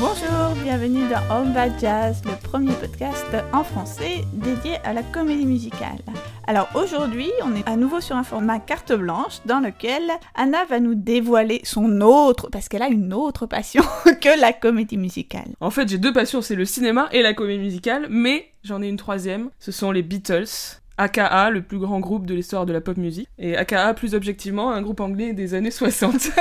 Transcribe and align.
Bonjour, 0.00 0.56
bienvenue 0.62 1.06
dans 1.10 1.20
All 1.30 1.52
Bad 1.52 1.78
Jazz, 1.78 2.22
le 2.24 2.32
premier 2.42 2.72
podcast 2.72 3.26
en 3.52 3.62
français 3.62 4.24
dédié 4.32 4.78
à 4.82 4.94
la 4.94 5.02
comédie 5.02 5.44
musicale. 5.44 5.98
Alors 6.46 6.70
aujourd'hui, 6.74 7.30
on 7.44 7.54
est 7.54 7.68
à 7.68 7.76
nouveau 7.76 8.00
sur 8.00 8.16
un 8.16 8.22
format 8.22 8.60
carte 8.60 8.94
blanche 8.94 9.40
dans 9.44 9.60
lequel 9.60 10.02
Anna 10.34 10.64
va 10.64 10.80
nous 10.80 10.94
dévoiler 10.94 11.60
son 11.64 12.00
autre, 12.00 12.48
parce 12.50 12.70
qu'elle 12.70 12.80
a 12.80 12.88
une 12.88 13.12
autre 13.12 13.44
passion 13.44 13.82
que 14.22 14.40
la 14.40 14.54
comédie 14.54 14.96
musicale. 14.96 15.50
En 15.60 15.70
fait, 15.70 15.86
j'ai 15.86 15.98
deux 15.98 16.14
passions, 16.14 16.40
c'est 16.40 16.54
le 16.54 16.64
cinéma 16.64 17.10
et 17.12 17.20
la 17.20 17.34
comédie 17.34 17.64
musicale, 17.64 18.06
mais 18.08 18.50
j'en 18.64 18.80
ai 18.80 18.88
une 18.88 18.96
troisième, 18.96 19.50
ce 19.58 19.70
sont 19.70 19.92
les 19.92 20.02
Beatles. 20.02 20.79
AKA, 21.00 21.48
le 21.50 21.62
plus 21.62 21.78
grand 21.78 21.98
groupe 21.98 22.26
de 22.26 22.34
l'histoire 22.34 22.66
de 22.66 22.72
la 22.72 22.82
pop 22.82 22.96
music. 22.98 23.26
Et 23.38 23.56
AKA, 23.56 23.94
plus 23.94 24.14
objectivement, 24.14 24.70
un 24.70 24.82
groupe 24.82 25.00
anglais 25.00 25.32
des 25.32 25.54
années 25.54 25.70
60. 25.70 26.30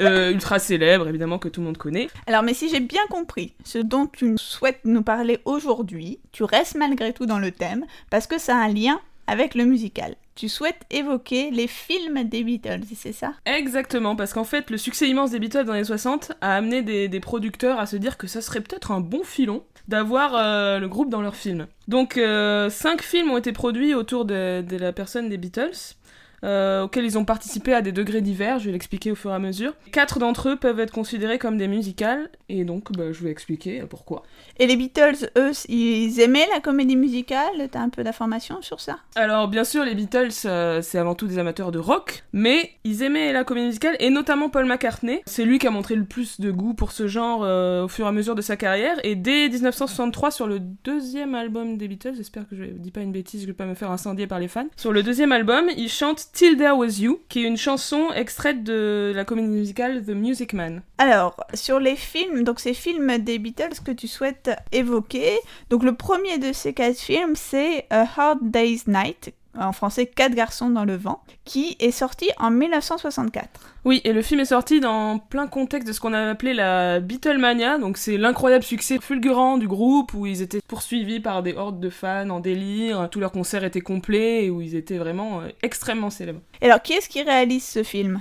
Euh, 0.00 0.30
ultra 0.30 0.60
célèbre, 0.60 1.08
évidemment, 1.08 1.40
que 1.40 1.48
tout 1.48 1.60
le 1.60 1.66
monde 1.66 1.76
connaît. 1.76 2.06
Alors, 2.28 2.44
mais 2.44 2.54
si 2.54 2.68
j'ai 2.68 2.78
bien 2.78 3.04
compris 3.10 3.54
ce 3.64 3.78
dont 3.78 4.06
tu 4.06 4.38
souhaites 4.38 4.78
nous 4.84 5.02
parler 5.02 5.40
aujourd'hui, 5.44 6.20
tu 6.30 6.44
restes 6.44 6.76
malgré 6.76 7.12
tout 7.12 7.26
dans 7.26 7.40
le 7.40 7.50
thème, 7.50 7.84
parce 8.08 8.28
que 8.28 8.38
ça 8.38 8.54
a 8.54 8.60
un 8.60 8.68
lien 8.68 9.00
avec 9.26 9.56
le 9.56 9.64
musical. 9.64 10.14
Tu 10.38 10.48
souhaites 10.48 10.86
évoquer 10.90 11.50
les 11.50 11.66
films 11.66 12.22
des 12.22 12.44
Beatles, 12.44 12.82
c'est 12.94 13.10
ça? 13.12 13.32
Exactement, 13.44 14.14
parce 14.14 14.32
qu'en 14.32 14.44
fait, 14.44 14.70
le 14.70 14.76
succès 14.76 15.08
immense 15.08 15.32
des 15.32 15.40
Beatles 15.40 15.64
dans 15.64 15.72
les 15.72 15.82
60 15.82 16.30
a 16.40 16.54
amené 16.54 16.82
des, 16.82 17.18
producteurs 17.18 17.80
à 17.80 17.86
se 17.86 17.96
dire 17.96 18.16
que 18.16 18.28
ça 18.28 18.40
serait 18.40 18.60
peut-être 18.60 18.92
un 18.92 19.00
bon 19.00 19.24
filon 19.24 19.64
d'avoir 19.88 20.36
euh, 20.36 20.78
le 20.78 20.86
groupe 20.86 21.10
dans 21.10 21.22
leur 21.22 21.34
film. 21.34 21.66
Donc, 21.88 22.16
euh, 22.16 22.70
cinq 22.70 23.02
films 23.02 23.32
ont 23.32 23.36
été 23.38 23.50
produits 23.50 23.96
autour 23.96 24.26
de 24.26 24.64
la 24.70 24.92
personne 24.92 25.28
des 25.28 25.38
Beatles. 25.38 25.96
Euh, 26.44 26.84
auxquels 26.84 27.04
ils 27.04 27.18
ont 27.18 27.24
participé 27.24 27.74
à 27.74 27.82
des 27.82 27.92
degrés 27.92 28.20
divers, 28.20 28.58
je 28.58 28.66
vais 28.66 28.72
l'expliquer 28.72 29.10
au 29.10 29.14
fur 29.14 29.30
et 29.30 29.34
à 29.34 29.38
mesure. 29.38 29.74
Quatre 29.92 30.18
d'entre 30.18 30.50
eux 30.50 30.56
peuvent 30.56 30.80
être 30.80 30.92
considérés 30.92 31.38
comme 31.38 31.58
des 31.58 31.68
musicales, 31.68 32.30
et 32.48 32.64
donc 32.64 32.92
bah, 32.92 33.12
je 33.12 33.24
vais 33.24 33.30
expliquer 33.30 33.82
pourquoi. 33.88 34.22
Et 34.58 34.66
les 34.66 34.76
Beatles, 34.76 35.30
eux, 35.36 35.52
ils 35.68 36.20
aimaient 36.20 36.46
la 36.52 36.60
comédie 36.60 36.96
musicale? 36.96 37.68
T'as 37.70 37.80
un 37.80 37.88
peu 37.88 38.04
d'informations 38.04 38.62
sur 38.62 38.80
ça? 38.80 38.98
Alors 39.16 39.48
bien 39.48 39.64
sûr, 39.64 39.84
les 39.84 39.94
Beatles, 39.94 40.30
euh, 40.44 40.80
c'est 40.82 40.98
avant 40.98 41.14
tout 41.14 41.26
des 41.26 41.38
amateurs 41.38 41.72
de 41.72 41.78
rock, 41.78 42.24
mais 42.32 42.72
ils 42.84 43.02
aimaient 43.02 43.32
la 43.32 43.44
comédie 43.44 43.66
musicale, 43.66 43.96
et 43.98 44.10
notamment 44.10 44.48
Paul 44.48 44.66
McCartney. 44.66 45.22
C'est 45.26 45.44
lui 45.44 45.58
qui 45.58 45.66
a 45.66 45.70
montré 45.70 45.96
le 45.96 46.04
plus 46.04 46.40
de 46.40 46.50
goût 46.50 46.74
pour 46.74 46.92
ce 46.92 47.08
genre 47.08 47.42
euh, 47.42 47.84
au 47.84 47.88
fur 47.88 48.06
et 48.06 48.08
à 48.08 48.12
mesure 48.12 48.34
de 48.34 48.42
sa 48.42 48.56
carrière, 48.56 48.96
et 49.04 49.16
dès 49.16 49.48
1963, 49.48 50.30
sur 50.30 50.46
le 50.46 50.60
deuxième 50.60 51.34
album 51.34 51.76
des 51.76 51.88
Beatles, 51.88 52.14
j'espère 52.16 52.48
que 52.48 52.56
je 52.56 52.64
dis 52.64 52.90
pas 52.90 53.00
une 53.00 53.12
bêtise, 53.12 53.42
je 53.42 53.46
vais 53.46 53.52
pas 53.52 53.66
me 53.66 53.74
faire 53.74 53.90
incendier 53.90 54.26
par 54.26 54.38
les 54.38 54.48
fans, 54.48 54.68
sur 54.76 54.92
le 54.92 55.02
deuxième 55.02 55.32
album, 55.32 55.66
il 55.76 55.88
chante 55.88 56.27
Till 56.32 56.56
There 56.56 56.72
Was 56.72 57.00
You, 57.00 57.20
qui 57.28 57.44
est 57.44 57.48
une 57.48 57.56
chanson 57.56 58.12
extraite 58.14 58.62
de 58.62 59.12
la 59.14 59.24
comédie 59.24 59.48
musicale 59.48 60.04
The 60.04 60.10
Music 60.10 60.52
Man. 60.52 60.82
Alors, 60.98 61.36
sur 61.54 61.80
les 61.80 61.96
films, 61.96 62.44
donc 62.44 62.60
ces 62.60 62.74
films 62.74 63.18
des 63.18 63.38
Beatles 63.38 63.80
que 63.84 63.90
tu 63.90 64.06
souhaites 64.06 64.50
évoquer, 64.72 65.38
donc 65.70 65.82
le 65.82 65.94
premier 65.94 66.38
de 66.38 66.52
ces 66.52 66.72
quatre 66.72 66.98
films, 66.98 67.34
c'est 67.34 67.86
A 67.90 68.06
Hard 68.16 68.38
Day's 68.42 68.86
Night, 68.86 69.34
en 69.56 69.72
français 69.72 70.06
Quatre 70.06 70.34
garçons 70.34 70.70
dans 70.70 70.84
le 70.84 70.96
vent, 70.96 71.22
qui 71.44 71.76
est 71.80 71.90
sorti 71.90 72.30
en 72.38 72.50
1964. 72.50 73.48
Oui, 73.84 74.00
et 74.04 74.12
le 74.12 74.22
film 74.22 74.40
est 74.40 74.46
sorti 74.46 74.80
dans 74.80 75.18
plein 75.18 75.46
contexte 75.46 75.88
de 75.88 75.92
ce 75.92 76.00
qu'on 76.00 76.12
a 76.12 76.30
appelé 76.30 76.54
la 76.54 77.00
Beatlemania, 77.00 77.78
donc 77.78 77.96
c'est 77.96 78.16
l'incroyable 78.16 78.64
succès 78.64 78.98
fulgurant 79.00 79.58
du 79.58 79.68
groupe 79.68 80.12
où 80.14 80.26
ils 80.26 80.42
étaient 80.42 80.60
poursuivis 80.66 81.20
par 81.20 81.42
des 81.42 81.54
hordes 81.54 81.80
de 81.80 81.90
fans 81.90 82.28
en 82.30 82.40
délire, 82.40 83.08
tous 83.10 83.20
leurs 83.20 83.32
concerts 83.32 83.64
étaient 83.64 83.80
complets 83.80 84.44
et 84.44 84.50
où 84.50 84.60
ils 84.60 84.74
étaient 84.74 84.98
vraiment 84.98 85.40
euh, 85.40 85.48
extrêmement 85.62 86.10
célèbres. 86.10 86.40
Et 86.60 86.66
alors, 86.66 86.82
qui 86.82 86.92
est-ce 86.92 87.08
qui 87.08 87.22
réalise 87.22 87.64
ce 87.64 87.82
film? 87.82 88.20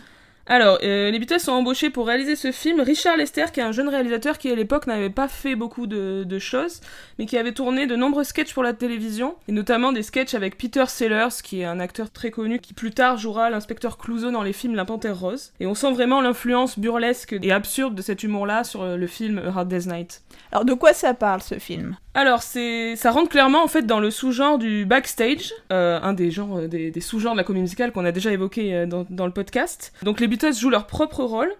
Alors, 0.50 0.80
euh, 0.82 1.12
les 1.12 1.20
Beatles 1.20 1.42
sont 1.42 1.52
embauchés 1.52 1.90
pour 1.90 2.08
réaliser 2.08 2.38
ce 2.38 2.54
film. 2.54 2.80
Richard 2.80 3.18
Lester, 3.18 3.46
qui 3.52 3.60
est 3.60 3.64
un 3.64 3.74
jeune 3.74 3.90
réalisateur 3.90 4.38
qui 4.38 4.50
à 4.50 4.56
l'époque 4.56 4.88
n'avait 4.88 5.10
pas 5.10 5.28
fait 5.28 5.56
beaucoup 5.56 5.88
de, 5.88 6.24
de, 6.24 6.40
choses, 6.40 6.80
mais 7.20 7.26
qui 7.26 7.38
avait 7.38 7.52
tourné 7.52 7.86
de 7.86 7.98
nombreux 7.98 8.24
sketchs 8.24 8.54
pour 8.54 8.64
la 8.64 8.72
télévision, 8.72 9.36
et 9.50 9.52
notamment 9.52 9.92
des 9.92 10.04
sketchs 10.04 10.36
avec 10.36 10.58
Peter 10.58 10.86
Sellers, 10.88 11.42
qui 11.44 11.62
est 11.62 11.66
un 11.66 11.82
acteur 11.82 12.10
très 12.12 12.32
connu, 12.32 12.60
qui 12.60 12.74
plus 12.74 12.92
tard 12.92 13.18
jouera 13.18 13.50
l'inspecteur 13.50 13.98
Clouseau 13.98 14.32
dans 14.32 14.44
les 14.44 14.54
films 14.54 14.76
La 14.76 14.86
Panthère 14.86 15.20
Rose. 15.20 15.52
Et 15.60 15.68
on 15.68 15.76
sent 15.76 15.92
vraiment 15.92 16.22
l'influence 16.22 16.80
burlesque 16.80 17.36
et 17.42 17.52
absurde 17.52 17.94
de 17.94 18.02
cet 18.02 18.24
humour-là 18.24 18.64
sur 18.64 18.86
le 18.86 19.08
film 19.08 19.40
A 19.40 19.50
Hard 19.50 19.68
Day's 19.68 19.88
Night. 19.88 20.22
Alors, 20.54 20.64
de 20.64 20.74
quoi 20.74 20.94
ça 20.94 21.14
parle 21.14 21.42
ce 21.42 21.56
film? 21.56 21.98
Alors, 22.14 22.42
c'est, 22.42 22.96
ça 22.96 23.12
rentre 23.12 23.30
clairement 23.30 23.64
en 23.64 23.68
fait 23.68 23.84
dans 23.84 24.00
le 24.00 24.10
sous-genre 24.10 24.58
du 24.58 24.86
backstage, 24.86 25.54
euh, 25.72 26.00
un 26.02 26.14
des 26.14 26.32
genres, 26.32 26.62
des, 26.62 26.90
des 26.90 27.02
sous-genres 27.02 27.34
de 27.34 27.38
la 27.38 27.44
comédie 27.44 27.62
musicale 27.62 27.92
qu'on 27.92 28.06
a 28.06 28.12
déjà 28.12 28.32
évoqué 28.32 28.74
euh, 28.74 28.86
dans, 28.88 29.06
dans, 29.12 29.28
le 29.28 29.32
podcast. 29.32 29.94
Donc, 30.02 30.20
les 30.20 30.28
Beatles 30.38 30.60
jouent 30.60 30.70
leur 30.70 30.86
propre 30.86 31.24
rôle. 31.24 31.52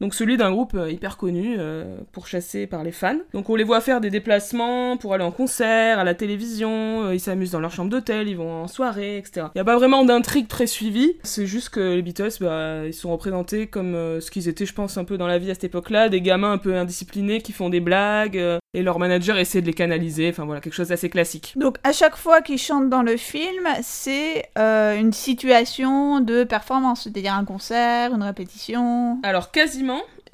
Donc 0.00 0.14
celui 0.14 0.36
d'un 0.36 0.50
groupe 0.50 0.74
euh, 0.74 0.90
hyper 0.90 1.16
connu, 1.16 1.56
euh, 1.58 1.98
pourchassé 2.12 2.66
par 2.66 2.84
les 2.84 2.92
fans. 2.92 3.16
Donc 3.32 3.48
on 3.48 3.56
les 3.56 3.64
voit 3.64 3.80
faire 3.80 4.00
des 4.00 4.10
déplacements 4.10 4.96
pour 4.96 5.14
aller 5.14 5.24
en 5.24 5.30
concert, 5.30 5.98
à 5.98 6.04
la 6.04 6.14
télévision, 6.14 7.04
euh, 7.04 7.14
ils 7.14 7.20
s'amusent 7.20 7.52
dans 7.52 7.60
leur 7.60 7.72
chambre 7.72 7.90
d'hôtel, 7.90 8.28
ils 8.28 8.36
vont 8.36 8.62
en 8.64 8.68
soirée, 8.68 9.16
etc. 9.16 9.46
Il 9.54 9.58
n'y 9.58 9.60
a 9.60 9.64
pas 9.64 9.76
vraiment 9.76 10.04
d'intrigue 10.04 10.48
très 10.48 10.66
suivie, 10.66 11.16
c'est 11.22 11.46
juste 11.46 11.70
que 11.70 11.94
les 11.94 12.02
Beatles, 12.02 12.32
bah, 12.40 12.86
ils 12.86 12.94
sont 12.94 13.10
représentés 13.10 13.66
comme 13.68 13.94
euh, 13.94 14.20
ce 14.20 14.30
qu'ils 14.30 14.48
étaient, 14.48 14.66
je 14.66 14.74
pense, 14.74 14.98
un 14.98 15.04
peu 15.04 15.16
dans 15.16 15.26
la 15.26 15.38
vie 15.38 15.50
à 15.50 15.54
cette 15.54 15.64
époque-là, 15.64 16.08
des 16.08 16.20
gamins 16.20 16.52
un 16.52 16.58
peu 16.58 16.74
indisciplinés 16.76 17.40
qui 17.40 17.52
font 17.52 17.70
des 17.70 17.80
blagues, 17.80 18.36
et 18.74 18.82
leur 18.82 18.98
manager 18.98 19.38
essaie 19.38 19.62
de 19.62 19.66
les 19.66 19.72
canaliser, 19.72 20.28
enfin 20.28 20.44
voilà, 20.44 20.60
quelque 20.60 20.74
chose 20.74 20.88
d'assez 20.88 21.08
classique. 21.08 21.54
Donc 21.56 21.78
à 21.84 21.92
chaque 21.92 22.16
fois 22.16 22.42
qu'ils 22.42 22.58
chantent 22.58 22.90
dans 22.90 23.02
le 23.02 23.16
film, 23.16 23.66
c'est 23.82 24.50
une 24.56 25.12
situation 25.12 26.20
de 26.20 26.44
performance, 26.44 27.04
c'est-à-dire 27.04 27.34
un 27.34 27.44
concert, 27.44 28.14
une 28.14 28.22
répétition. 28.22 29.18
Alors 29.22 29.50
quasiment, 29.50 29.85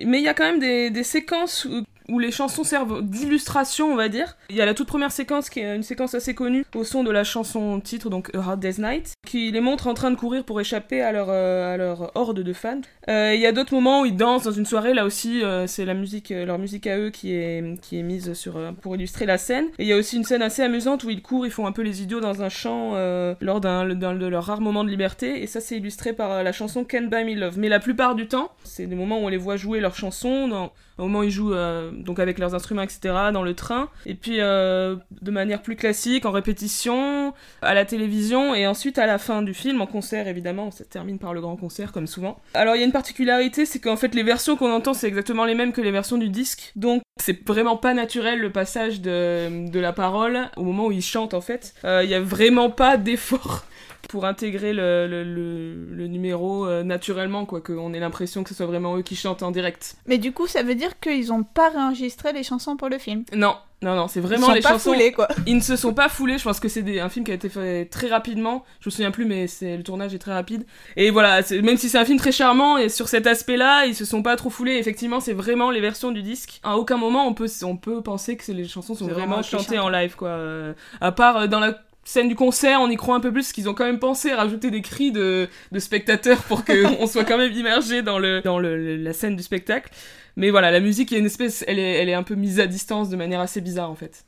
mais 0.04 0.18
il 0.18 0.24
y 0.24 0.28
a 0.28 0.34
quand 0.34 0.44
même 0.44 0.60
des, 0.60 1.04
séquences 1.04 1.66
où, 2.12 2.18
les 2.18 2.30
chansons 2.30 2.64
servent 2.64 3.02
d'illustration, 3.02 3.92
on 3.92 3.96
va 3.96 4.08
dire. 4.08 4.36
Il 4.50 4.56
y 4.56 4.60
a 4.60 4.66
la 4.66 4.74
toute 4.74 4.88
première 4.88 5.12
séquence 5.12 5.50
qui 5.50 5.60
est 5.60 5.74
une 5.74 5.82
séquence 5.82 6.14
assez 6.14 6.34
connue 6.34 6.64
au 6.74 6.84
son 6.84 7.04
de 7.04 7.10
la 7.10 7.24
chanson 7.24 7.80
titre, 7.80 8.10
donc 8.10 8.30
A 8.34 8.38
Hard 8.38 8.60
Day's 8.60 8.78
Night, 8.78 9.14
qui 9.26 9.50
les 9.50 9.60
montre 9.60 9.86
en 9.86 9.94
train 9.94 10.10
de 10.10 10.16
courir 10.16 10.44
pour 10.44 10.60
échapper 10.60 11.00
à 11.00 11.12
leur, 11.12 11.28
euh, 11.30 11.74
à 11.74 11.76
leur 11.76 12.12
horde 12.16 12.40
de 12.40 12.52
fans. 12.52 12.80
Euh, 13.08 13.32
il 13.34 13.40
y 13.40 13.46
a 13.46 13.52
d'autres 13.52 13.74
moments 13.74 14.02
où 14.02 14.06
ils 14.06 14.16
dansent 14.16 14.44
dans 14.44 14.52
une 14.52 14.66
soirée, 14.66 14.94
là 14.94 15.04
aussi 15.04 15.42
euh, 15.42 15.66
c'est 15.66 15.84
la 15.84 15.94
musique, 15.94 16.30
leur 16.30 16.58
musique 16.58 16.86
à 16.86 16.98
eux 16.98 17.10
qui 17.10 17.34
est, 17.34 17.80
qui 17.80 17.98
est 17.98 18.02
mise 18.02 18.32
sur, 18.34 18.58
pour 18.80 18.94
illustrer 18.94 19.26
la 19.26 19.38
scène. 19.38 19.66
Et 19.78 19.84
il 19.84 19.86
y 19.86 19.92
a 19.92 19.96
aussi 19.96 20.16
une 20.16 20.24
scène 20.24 20.42
assez 20.42 20.62
amusante 20.62 21.04
où 21.04 21.10
ils 21.10 21.22
courent, 21.22 21.46
ils 21.46 21.52
font 21.52 21.66
un 21.66 21.72
peu 21.72 21.82
les 21.82 22.02
idiots 22.02 22.20
dans 22.20 22.42
un 22.42 22.48
champ 22.48 22.92
lors 23.40 23.60
d'un 23.60 23.86
de 23.86 24.26
leurs 24.26 24.44
rares 24.44 24.60
moments 24.60 24.84
de 24.84 24.90
liberté, 24.90 25.42
et 25.42 25.46
ça 25.46 25.60
c'est 25.60 25.76
illustré 25.76 26.12
par 26.12 26.42
la 26.42 26.52
chanson 26.52 26.84
Can't 26.84 27.08
Buy 27.08 27.24
Me 27.24 27.34
Love. 27.34 27.58
Mais 27.58 27.68
la 27.68 27.80
plupart 27.80 28.14
du 28.14 28.26
temps, 28.26 28.52
c'est 28.64 28.86
des 28.86 28.96
moments 28.96 29.18
où 29.18 29.24
on 29.24 29.28
les 29.28 29.36
voit 29.36 29.56
jouer 29.56 29.80
leurs 29.80 29.96
chansons, 29.96 30.70
au 30.98 31.02
moment 31.02 31.20
où 31.20 31.24
ils 31.24 31.30
jouent 31.30 31.54
donc 32.02 32.18
avec 32.18 32.38
leurs 32.38 32.54
instruments, 32.54 32.82
etc., 32.82 33.00
dans 33.32 33.42
le 33.42 33.54
train, 33.54 33.88
et 34.06 34.14
puis 34.14 34.40
euh, 34.40 34.96
de 35.20 35.30
manière 35.30 35.62
plus 35.62 35.76
classique, 35.76 36.26
en 36.26 36.30
répétition, 36.30 37.34
à 37.62 37.74
la 37.74 37.84
télévision, 37.84 38.54
et 38.54 38.66
ensuite 38.66 38.98
à 38.98 39.06
la 39.06 39.18
fin 39.18 39.42
du 39.42 39.54
film, 39.54 39.80
en 39.80 39.86
concert 39.86 40.28
évidemment, 40.28 40.70
ça 40.70 40.84
termine 40.84 41.18
par 41.18 41.34
le 41.34 41.40
grand 41.40 41.56
concert 41.56 41.92
comme 41.92 42.06
souvent. 42.06 42.38
Alors 42.54 42.74
il 42.74 42.80
y 42.80 42.82
a 42.82 42.86
une 42.86 42.92
particularité, 42.92 43.66
c'est 43.66 43.78
qu'en 43.78 43.96
fait 43.96 44.14
les 44.14 44.22
versions 44.22 44.56
qu'on 44.56 44.72
entend, 44.72 44.94
c'est 44.94 45.08
exactement 45.08 45.44
les 45.44 45.54
mêmes 45.54 45.72
que 45.72 45.80
les 45.80 45.90
versions 45.90 46.18
du 46.18 46.28
disque, 46.28 46.72
donc 46.76 47.02
c'est 47.20 47.46
vraiment 47.46 47.76
pas 47.76 47.94
naturel 47.94 48.40
le 48.40 48.50
passage 48.50 49.00
de, 49.00 49.68
de 49.70 49.80
la 49.80 49.92
parole 49.92 50.38
au 50.56 50.64
moment 50.64 50.86
où 50.86 50.92
ils 50.92 51.02
chantent 51.02 51.34
en 51.34 51.40
fait. 51.40 51.74
Il 51.84 51.88
euh, 51.88 52.04
y 52.04 52.14
a 52.14 52.20
vraiment 52.20 52.70
pas 52.70 52.96
d'effort 52.96 53.64
pour 54.08 54.24
intégrer 54.24 54.72
le, 54.72 55.06
le, 55.06 55.22
le, 55.24 55.74
le 55.94 56.06
numéro 56.06 56.66
euh, 56.66 56.82
naturellement, 56.82 57.46
quoi, 57.46 57.60
qu'on 57.60 57.92
ait 57.94 58.00
l'impression 58.00 58.42
que 58.42 58.48
ce 58.50 58.54
soit 58.54 58.66
vraiment 58.66 58.96
eux 58.96 59.02
qui 59.02 59.16
chantent 59.16 59.42
en 59.42 59.50
direct. 59.50 59.96
Mais 60.06 60.18
du 60.18 60.32
coup, 60.32 60.46
ça 60.46 60.62
veut 60.62 60.74
dire 60.74 60.98
qu'ils 61.00 61.32
ont 61.32 61.42
pas 61.44 61.70
réenregistré 61.70 62.32
les 62.32 62.42
chansons 62.42 62.76
pour 62.76 62.88
le 62.88 62.98
film 62.98 63.24
Non, 63.34 63.54
non, 63.80 63.96
non, 63.96 64.08
c'est 64.08 64.20
vraiment 64.20 64.46
Ils 64.46 64.50
sont 64.50 64.54
les 64.54 64.60
pas 64.60 64.68
chansons. 64.70 64.92
foulés, 64.92 65.12
quoi. 65.12 65.28
Ils 65.46 65.56
ne 65.56 65.60
se 65.60 65.76
sont 65.76 65.92
pas 65.94 66.08
foulés. 66.08 66.38
Je 66.38 66.44
pense 66.44 66.60
que 66.60 66.68
c'est 66.68 66.82
des- 66.82 67.00
un 67.00 67.08
film 67.08 67.24
qui 67.24 67.30
a 67.32 67.34
été 67.34 67.48
fait 67.48 67.86
très 67.86 68.08
rapidement. 68.08 68.64
Je 68.80 68.88
me 68.88 68.90
souviens 68.90 69.10
plus, 69.10 69.24
mais 69.24 69.46
c'est 69.46 69.76
le 69.76 69.82
tournage 69.82 70.14
est 70.14 70.18
très 70.18 70.32
rapide. 70.32 70.64
Et 70.96 71.10
voilà, 71.10 71.42
c'est- 71.42 71.62
même 71.62 71.76
si 71.76 71.88
c'est 71.88 71.98
un 71.98 72.04
film 72.04 72.18
très 72.18 72.32
charmant 72.32 72.78
et 72.78 72.88
sur 72.88 73.08
cet 73.08 73.26
aspect-là, 73.26 73.86
ils 73.86 73.94
se 73.94 74.04
sont 74.04 74.22
pas 74.22 74.36
trop 74.36 74.50
foulés. 74.50 74.76
Effectivement, 74.76 75.20
c'est 75.20 75.32
vraiment 75.32 75.70
les 75.70 75.80
versions 75.80 76.10
du 76.12 76.22
disque. 76.22 76.60
À 76.62 76.76
aucun 76.76 76.96
moment 76.96 77.26
on 77.26 77.34
peut 77.34 77.48
on 77.64 77.76
peut 77.76 78.02
penser 78.02 78.36
que 78.36 78.50
les 78.52 78.66
chansons 78.68 78.94
sont 78.94 79.06
C'est 79.06 79.12
vraiment, 79.12 79.26
vraiment 79.36 79.42
chantées 79.42 79.64
chanté. 79.64 79.78
en 79.80 79.88
live, 79.88 80.14
quoi. 80.16 80.28
Euh, 80.28 80.74
à 81.00 81.10
part 81.12 81.36
euh, 81.36 81.46
dans 81.48 81.60
la 81.60 81.76
scène 82.04 82.28
du 82.28 82.34
concert, 82.34 82.80
on 82.80 82.90
y 82.90 82.96
croit 82.96 83.14
un 83.14 83.20
peu 83.20 83.32
plus 83.32 83.42
parce 83.42 83.52
qu'ils 83.52 83.68
ont 83.68 83.74
quand 83.74 83.84
même 83.84 83.98
pensé 83.98 84.30
à 84.32 84.36
rajouter 84.36 84.70
des 84.70 84.82
cris 84.82 85.12
de, 85.12 85.48
de 85.70 85.78
spectateurs 85.78 86.42
pour 86.42 86.64
qu'on 86.64 87.06
soit 87.06 87.24
quand 87.24 87.38
même 87.38 87.52
immergé 87.52 88.02
dans, 88.02 88.18
le, 88.18 88.40
dans 88.42 88.58
le, 88.58 88.96
la 88.96 89.12
scène 89.12 89.36
du 89.36 89.42
spectacle. 89.42 89.90
Mais 90.36 90.50
voilà, 90.50 90.70
la 90.70 90.80
musique 90.80 91.12
est 91.12 91.18
une 91.18 91.26
espèce, 91.26 91.64
elle 91.68 91.78
est, 91.78 91.92
elle 92.02 92.08
est 92.08 92.14
un 92.14 92.22
peu 92.22 92.34
mise 92.34 92.58
à 92.60 92.66
distance 92.66 93.08
de 93.10 93.16
manière 93.16 93.40
assez 93.40 93.60
bizarre 93.60 93.90
en 93.90 93.94
fait. 93.94 94.24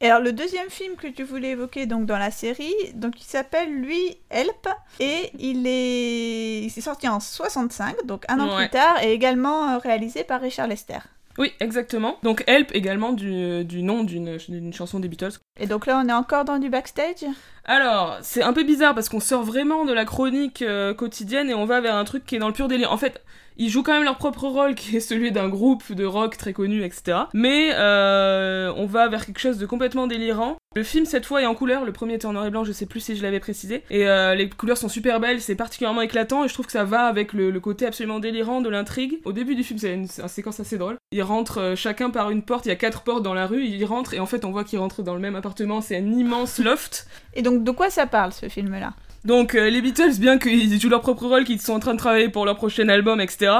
Et 0.00 0.06
alors 0.08 0.22
le 0.22 0.32
deuxième 0.32 0.70
film 0.70 0.94
que 0.94 1.08
tu 1.08 1.24
voulais 1.24 1.50
évoquer 1.50 1.86
donc 1.86 2.06
dans 2.06 2.18
la 2.18 2.30
série, 2.30 2.72
donc 2.94 3.20
il 3.20 3.24
s'appelle 3.24 3.68
lui 3.74 4.16
Help 4.30 4.68
et 5.00 5.32
il 5.40 5.66
est 5.66 6.60
il 6.62 6.70
sorti 6.82 7.08
en 7.08 7.18
65 7.18 8.06
donc 8.06 8.22
un 8.28 8.38
an 8.38 8.48
Ouais. 8.56 8.68
plus 8.68 8.70
tard 8.70 9.02
et 9.02 9.12
également 9.12 9.74
euh, 9.74 9.78
réalisé 9.78 10.22
par 10.22 10.40
Richard 10.40 10.68
Lester. 10.68 10.98
Oui, 11.38 11.52
exactement. 11.60 12.18
Donc 12.22 12.42
Help 12.46 12.74
également 12.74 13.12
du, 13.12 13.64
du 13.64 13.82
nom 13.82 14.02
d'une 14.02 14.38
d'une 14.48 14.72
chanson 14.72 14.98
des 15.00 15.08
Beatles. 15.08 15.38
Et 15.58 15.66
donc 15.66 15.86
là 15.86 16.02
on 16.04 16.08
est 16.08 16.12
encore 16.12 16.44
dans 16.44 16.58
du 16.58 16.68
backstage? 16.68 17.24
Alors, 17.64 18.18
c'est 18.22 18.42
un 18.42 18.52
peu 18.52 18.64
bizarre 18.64 18.94
parce 18.94 19.08
qu'on 19.08 19.20
sort 19.20 19.42
vraiment 19.42 19.84
de 19.84 19.92
la 19.92 20.04
chronique 20.04 20.62
euh, 20.62 20.94
quotidienne 20.94 21.50
et 21.50 21.54
on 21.54 21.66
va 21.66 21.80
vers 21.80 21.94
un 21.94 22.04
truc 22.04 22.24
qui 22.24 22.36
est 22.36 22.38
dans 22.38 22.48
le 22.48 22.54
pur 22.54 22.66
délire. 22.66 22.90
En 22.92 22.96
fait, 22.96 23.22
Ils 23.60 23.70
jouent 23.70 23.82
quand 23.82 23.92
même 23.92 24.04
leur 24.04 24.18
propre 24.18 24.46
rôle, 24.46 24.76
qui 24.76 24.96
est 24.96 25.00
celui 25.00 25.32
d'un 25.32 25.48
groupe 25.48 25.92
de 25.92 26.04
rock 26.04 26.36
très 26.36 26.52
connu, 26.52 26.84
etc. 26.84 27.18
Mais 27.34 27.72
euh, 27.74 28.72
on 28.76 28.86
va 28.86 29.08
vers 29.08 29.26
quelque 29.26 29.40
chose 29.40 29.58
de 29.58 29.66
complètement 29.66 30.06
délirant. 30.06 30.56
Le 30.76 30.84
film 30.84 31.06
cette 31.06 31.26
fois 31.26 31.42
est 31.42 31.46
en 31.46 31.56
couleur, 31.56 31.84
le 31.84 31.90
premier 31.92 32.14
était 32.14 32.26
en 32.26 32.34
noir 32.34 32.46
et 32.46 32.50
blanc, 32.50 32.62
je 32.62 32.70
sais 32.70 32.86
plus 32.86 33.00
si 33.00 33.16
je 33.16 33.22
l'avais 33.22 33.40
précisé. 33.40 33.82
Et 33.90 34.06
euh, 34.06 34.36
les 34.36 34.48
couleurs 34.48 34.78
sont 34.78 34.88
super 34.88 35.18
belles, 35.18 35.40
c'est 35.40 35.56
particulièrement 35.56 36.02
éclatant 36.02 36.44
et 36.44 36.48
je 36.48 36.54
trouve 36.54 36.66
que 36.66 36.72
ça 36.72 36.84
va 36.84 37.06
avec 37.06 37.32
le, 37.32 37.58
côté 37.58 37.84
absolument 37.84 38.20
délirant 38.20 38.60
de 38.60 38.68
l'intrigue. 38.68 39.18
Au 39.24 39.32
début 39.32 39.56
du 39.56 39.64
film, 39.64 39.80
c'est 39.80 39.92
une, 39.92 40.06
séquence 40.06 40.60
assez 40.60 40.78
drôle. 40.78 40.96
Ils 41.10 41.24
rentrent 41.24 41.60
euh, 41.60 41.74
chacun 41.74 42.10
par 42.10 42.30
une 42.30 42.42
porte, 42.42 42.66
il 42.66 42.68
y 42.68 42.72
a 42.72 42.76
quatre 42.76 43.02
portes 43.02 43.24
dans 43.24 43.34
la 43.34 43.48
rue, 43.48 43.64
ils 43.64 43.84
rentrent 43.84 44.14
et 44.14 44.20
en 44.20 44.26
fait 44.26 44.44
on 44.44 44.52
voit 44.52 44.62
qu'ils 44.62 44.78
rentrent 44.78 45.02
dans 45.02 45.14
le 45.14 45.20
même 45.20 45.34
appartement, 45.34 45.80
c'est 45.80 45.96
un 45.96 46.12
immense 46.12 46.58
loft. 46.60 47.08
Et 47.34 47.42
donc 47.42 47.64
de 47.64 47.70
quoi 47.72 47.90
ça 47.90 48.06
parle 48.06 48.32
ce 48.32 48.48
film-là? 48.48 48.92
Donc 49.24 49.54
euh, 49.54 49.70
les 49.70 49.80
Beatles, 49.80 50.18
bien 50.18 50.38
qu'ils 50.38 50.80
jouent 50.80 50.88
leur 50.88 51.00
propre 51.00 51.26
rôle, 51.26 51.44
qu'ils 51.44 51.60
sont 51.60 51.74
en 51.74 51.80
train 51.80 51.94
de 51.94 51.98
travailler 51.98 52.28
pour 52.28 52.44
leur 52.44 52.56
prochain 52.56 52.88
album, 52.88 53.20
etc. 53.20 53.52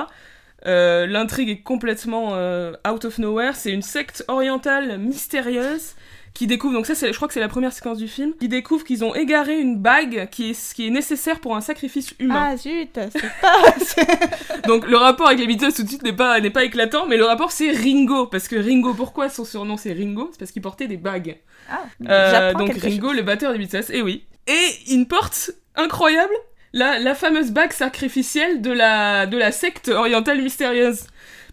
L'intrigue 0.65 1.49
est 1.49 1.61
complètement 1.61 2.33
out 2.87 3.05
of 3.05 3.19
nowhere. 3.19 3.55
C'est 3.55 3.73
une 3.73 3.83
secte 3.83 4.25
orientale 4.29 4.99
mystérieuse 4.99 5.95
qui 6.39 6.47
découvrent, 6.47 6.75
donc 6.75 6.87
ça 6.87 6.95
c'est, 6.95 7.09
je 7.09 7.17
crois 7.17 7.27
que 7.27 7.35
c'est 7.35 7.41
la 7.41 7.49
première 7.49 7.73
séquence 7.73 7.99
du 7.99 8.07
film, 8.07 8.33
qui 8.39 8.47
découvrent 8.49 8.85
qu'ils 8.85 9.05
ont 9.05 9.13
égaré 9.13 9.59
une 9.59 9.77
bague 9.77 10.29
qui 10.31 10.51
est, 10.51 10.73
qui 10.73 10.87
est 10.87 10.91
nécessaire 10.91 11.41
pour 11.41 11.57
un 11.57 11.61
sacrifice 11.61 12.15
humain. 12.21 12.51
Ah 12.53 12.57
zut, 12.57 12.91
c'est 12.95 13.23
pas... 13.41 14.61
donc 14.69 14.87
le 14.87 14.97
rapport 14.97 15.27
avec 15.27 15.41
les 15.41 15.49
Beatles 15.49 15.73
tout 15.75 15.83
de 15.83 15.89
suite 15.89 16.05
n'est 16.05 16.13
pas, 16.13 16.39
n'est 16.39 16.51
pas 16.51 16.63
éclatant, 16.63 17.07
mais 17.07 17.17
le 17.17 17.25
rapport 17.25 17.51
c'est 17.51 17.73
Ringo, 17.73 18.27
parce 18.27 18.47
que 18.47 18.55
Ringo, 18.55 18.95
pourquoi 18.95 19.29
son 19.29 19.45
surnom 19.45 19.77
c'est 19.77 19.93
Ringo? 19.93 20.29
C'est 20.31 20.39
parce 20.39 20.53
qu'il 20.53 20.63
portait 20.63 20.87
des 20.87 20.97
bagues. 20.97 21.39
Ah, 21.69 21.83
euh, 22.09 22.55
donc 22.55 22.73
Ringo, 22.77 23.13
le 23.13 23.23
batteur 23.23 23.51
des 23.51 23.59
Beatles, 23.59 23.87
et 23.93 24.01
oui. 24.01 24.25
Et 24.49 24.93
une 24.93 25.07
porte 25.07 25.53
incroyable, 25.77 26.33
la, 26.73 27.15
fameuse 27.15 27.51
bague 27.51 27.73
sacrificielle 27.73 28.61
de 28.63 28.71
la, 28.71 29.27
de 29.27 29.37
la 29.37 29.53
secte 29.53 29.89
orientale 29.89 30.43
mystérieuse 30.43 31.05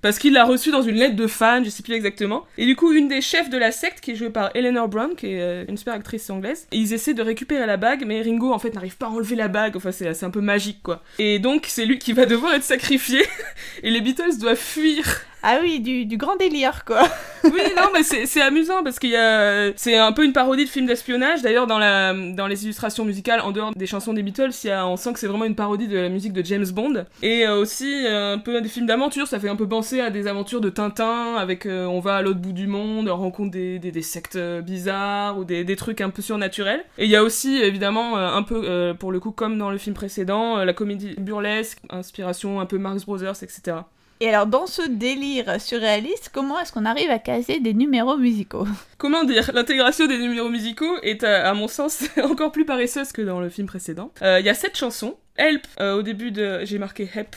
parce 0.05 0.19
qu'il 0.19 0.33
l'a 0.33 0.45
reçu 0.45 0.69
dans 0.69 0.83
une 0.83 0.97
lettre 0.97 1.15
de 1.15 1.25
fan, 1.25 1.65
je 1.65 1.69
sais 1.71 1.81
plus 1.81 1.95
exactement. 1.95 2.45
Et 2.59 2.67
du 2.67 2.75
coup, 2.75 2.93
une 2.93 3.07
des 3.07 3.21
chefs 3.21 3.49
de 3.49 3.57
la 3.57 3.71
secte, 3.71 4.01
qui 4.01 4.11
est 4.11 4.15
jouée 4.15 4.29
par 4.29 4.51
Eleanor 4.53 4.87
Brown, 4.87 5.15
qui 5.15 5.33
est 5.33 5.41
euh, 5.41 5.65
une 5.67 5.77
super 5.77 5.95
actrice 5.95 6.29
anglaise, 6.29 6.67
ils 6.71 6.93
essaient 6.93 7.15
de 7.15 7.23
récupérer 7.23 7.65
la 7.65 7.77
bague, 7.77 8.03
mais 8.05 8.21
Ringo 8.21 8.53
en 8.53 8.59
fait 8.59 8.71
n'arrive 8.75 8.97
pas 8.97 9.07
à 9.07 9.09
enlever 9.09 9.35
la 9.35 9.47
bague. 9.47 9.75
Enfin, 9.75 9.91
c'est 9.91 10.23
un 10.23 10.29
peu 10.29 10.41
magique 10.41 10.83
quoi. 10.83 11.01
Et 11.17 11.39
donc, 11.39 11.65
c'est 11.67 11.87
lui 11.87 11.97
qui 11.97 12.13
va 12.13 12.27
devoir 12.27 12.53
être 12.53 12.63
sacrifié, 12.63 13.25
et 13.83 13.89
les 13.89 13.99
Beatles 13.99 14.37
doivent 14.39 14.55
fuir 14.55 15.21
ah 15.47 15.59
oui, 15.61 15.79
du, 15.79 16.17
grand 16.17 16.35
délire, 16.37 16.85
quoi. 16.85 17.03
oui, 17.43 17.61
non, 17.77 17.89
mais 17.93 18.01
c'est 18.01 18.41
amusant 18.41 18.83
parce 18.83 18.97
qu'il 18.97 19.11
y 19.11 19.15
a. 19.15 19.71
C'est 19.75 19.95
un 19.95 20.11
peu 20.11 20.25
une 20.25 20.33
parodie 20.33 20.65
de 20.65 20.69
film 20.69 20.87
d'espionnage. 20.87 21.43
D'ailleurs, 21.43 21.67
dans, 21.67 21.77
la, 21.77 22.13
dans 22.13 22.47
les 22.47 22.63
illustrations 22.63 23.05
musicales, 23.05 23.41
en 23.41 23.51
dehors 23.51 23.71
des 23.75 23.85
chansons 23.85 24.13
des 24.13 24.23
Beatles, 24.23 24.49
y 24.63 24.71
a, 24.71 24.87
on 24.87 24.97
sent 24.97 25.13
que 25.13 25.19
c'est 25.19 25.27
vraiment 25.27 25.45
une 25.45 25.53
parodie 25.53 25.87
de 25.87 25.99
la 25.99 26.09
musique 26.09 26.33
de 26.33 26.43
James 26.43 26.65
Bond. 26.73 27.05
Et 27.21 27.45
euh, 27.45 27.59
aussi, 27.59 28.07
euh, 28.07 28.33
un 28.33 28.39
peu 28.39 28.59
des 28.59 28.69
films 28.69 28.87
d'aventure, 28.87 29.27
ça 29.27 29.39
fait 29.39 29.47
un 29.47 29.55
peu 29.55 29.67
penser 29.67 30.01
à 30.01 30.09
des 30.09 30.25
aventures 30.25 30.61
de 30.61 30.69
Tintin, 30.71 31.35
avec 31.35 31.67
euh, 31.67 31.85
on 31.85 31.99
va 31.99 32.15
à 32.15 32.21
l'autre 32.23 32.39
bout 32.39 32.53
du 32.53 32.65
monde, 32.65 33.07
on 33.07 33.15
rencontre 33.15 33.51
des, 33.51 33.77
des, 33.77 34.01
sectes 34.01 34.39
bizarres 34.63 35.37
ou 35.37 35.43
des, 35.43 35.63
des, 35.63 35.75
trucs 35.75 36.01
un 36.01 36.09
peu 36.09 36.23
surnaturels. 36.23 36.83
Et 36.97 37.05
il 37.05 37.11
y 37.11 37.15
a 37.15 37.23
aussi, 37.23 37.57
évidemment, 37.61 38.17
un 38.17 38.41
peu, 38.41 38.95
pour 38.99 39.11
le 39.11 39.19
coup, 39.19 39.31
comme 39.31 39.59
dans 39.59 39.69
le 39.69 39.77
film 39.77 39.93
précédent, 39.93 40.63
la 40.63 40.73
comédie 40.73 41.13
burlesque, 41.19 41.77
inspiration 41.91 42.59
un 42.59 42.65
peu 42.65 42.79
Marx 42.79 43.05
Brothers, 43.05 43.43
etc. 43.43 43.77
Et 44.21 44.29
alors, 44.29 44.47
dans 44.47 44.65
ce 44.65 44.81
délire 44.81 45.59
surréaliste, 45.59 46.29
comment 46.31 46.57
est-ce 46.59 46.71
qu'on 46.71 46.85
arrive 46.85 47.09
à 47.09 47.19
caser 47.19 47.59
des 47.59 47.73
numéros 47.73 48.15
musicaux? 48.17 48.65
Comment 48.97 49.25
dire? 49.25 49.51
L'intégration 49.53 50.07
des 50.07 50.17
numéros 50.17 50.47
musicaux 50.47 50.97
est, 51.03 51.23
à, 51.23 51.53
mon 51.53 51.67
sens, 51.67 52.05
encore 52.23 52.51
plus 52.53 52.65
paresseuse 52.65 53.11
que 53.11 53.21
dans 53.21 53.41
le 53.41 53.49
film 53.49 53.67
précédent. 53.67 54.11
Euh, 54.21 54.39
il 54.39 54.45
y 54.45 54.49
a 54.49 54.53
cette 54.53 54.77
chanson, 54.77 55.17
Help, 55.35 55.67
euh, 55.81 55.97
au 55.97 56.01
début 56.01 56.31
de... 56.31 56.63
J'ai 56.63 56.79
marqué 56.79 57.09
Help. 57.13 57.35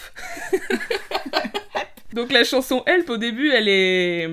Donc 2.12 2.30
la 2.30 2.44
chanson 2.44 2.84
Help, 2.86 3.10
au 3.10 3.16
début, 3.16 3.50
elle 3.50 3.68
est... 3.68 4.28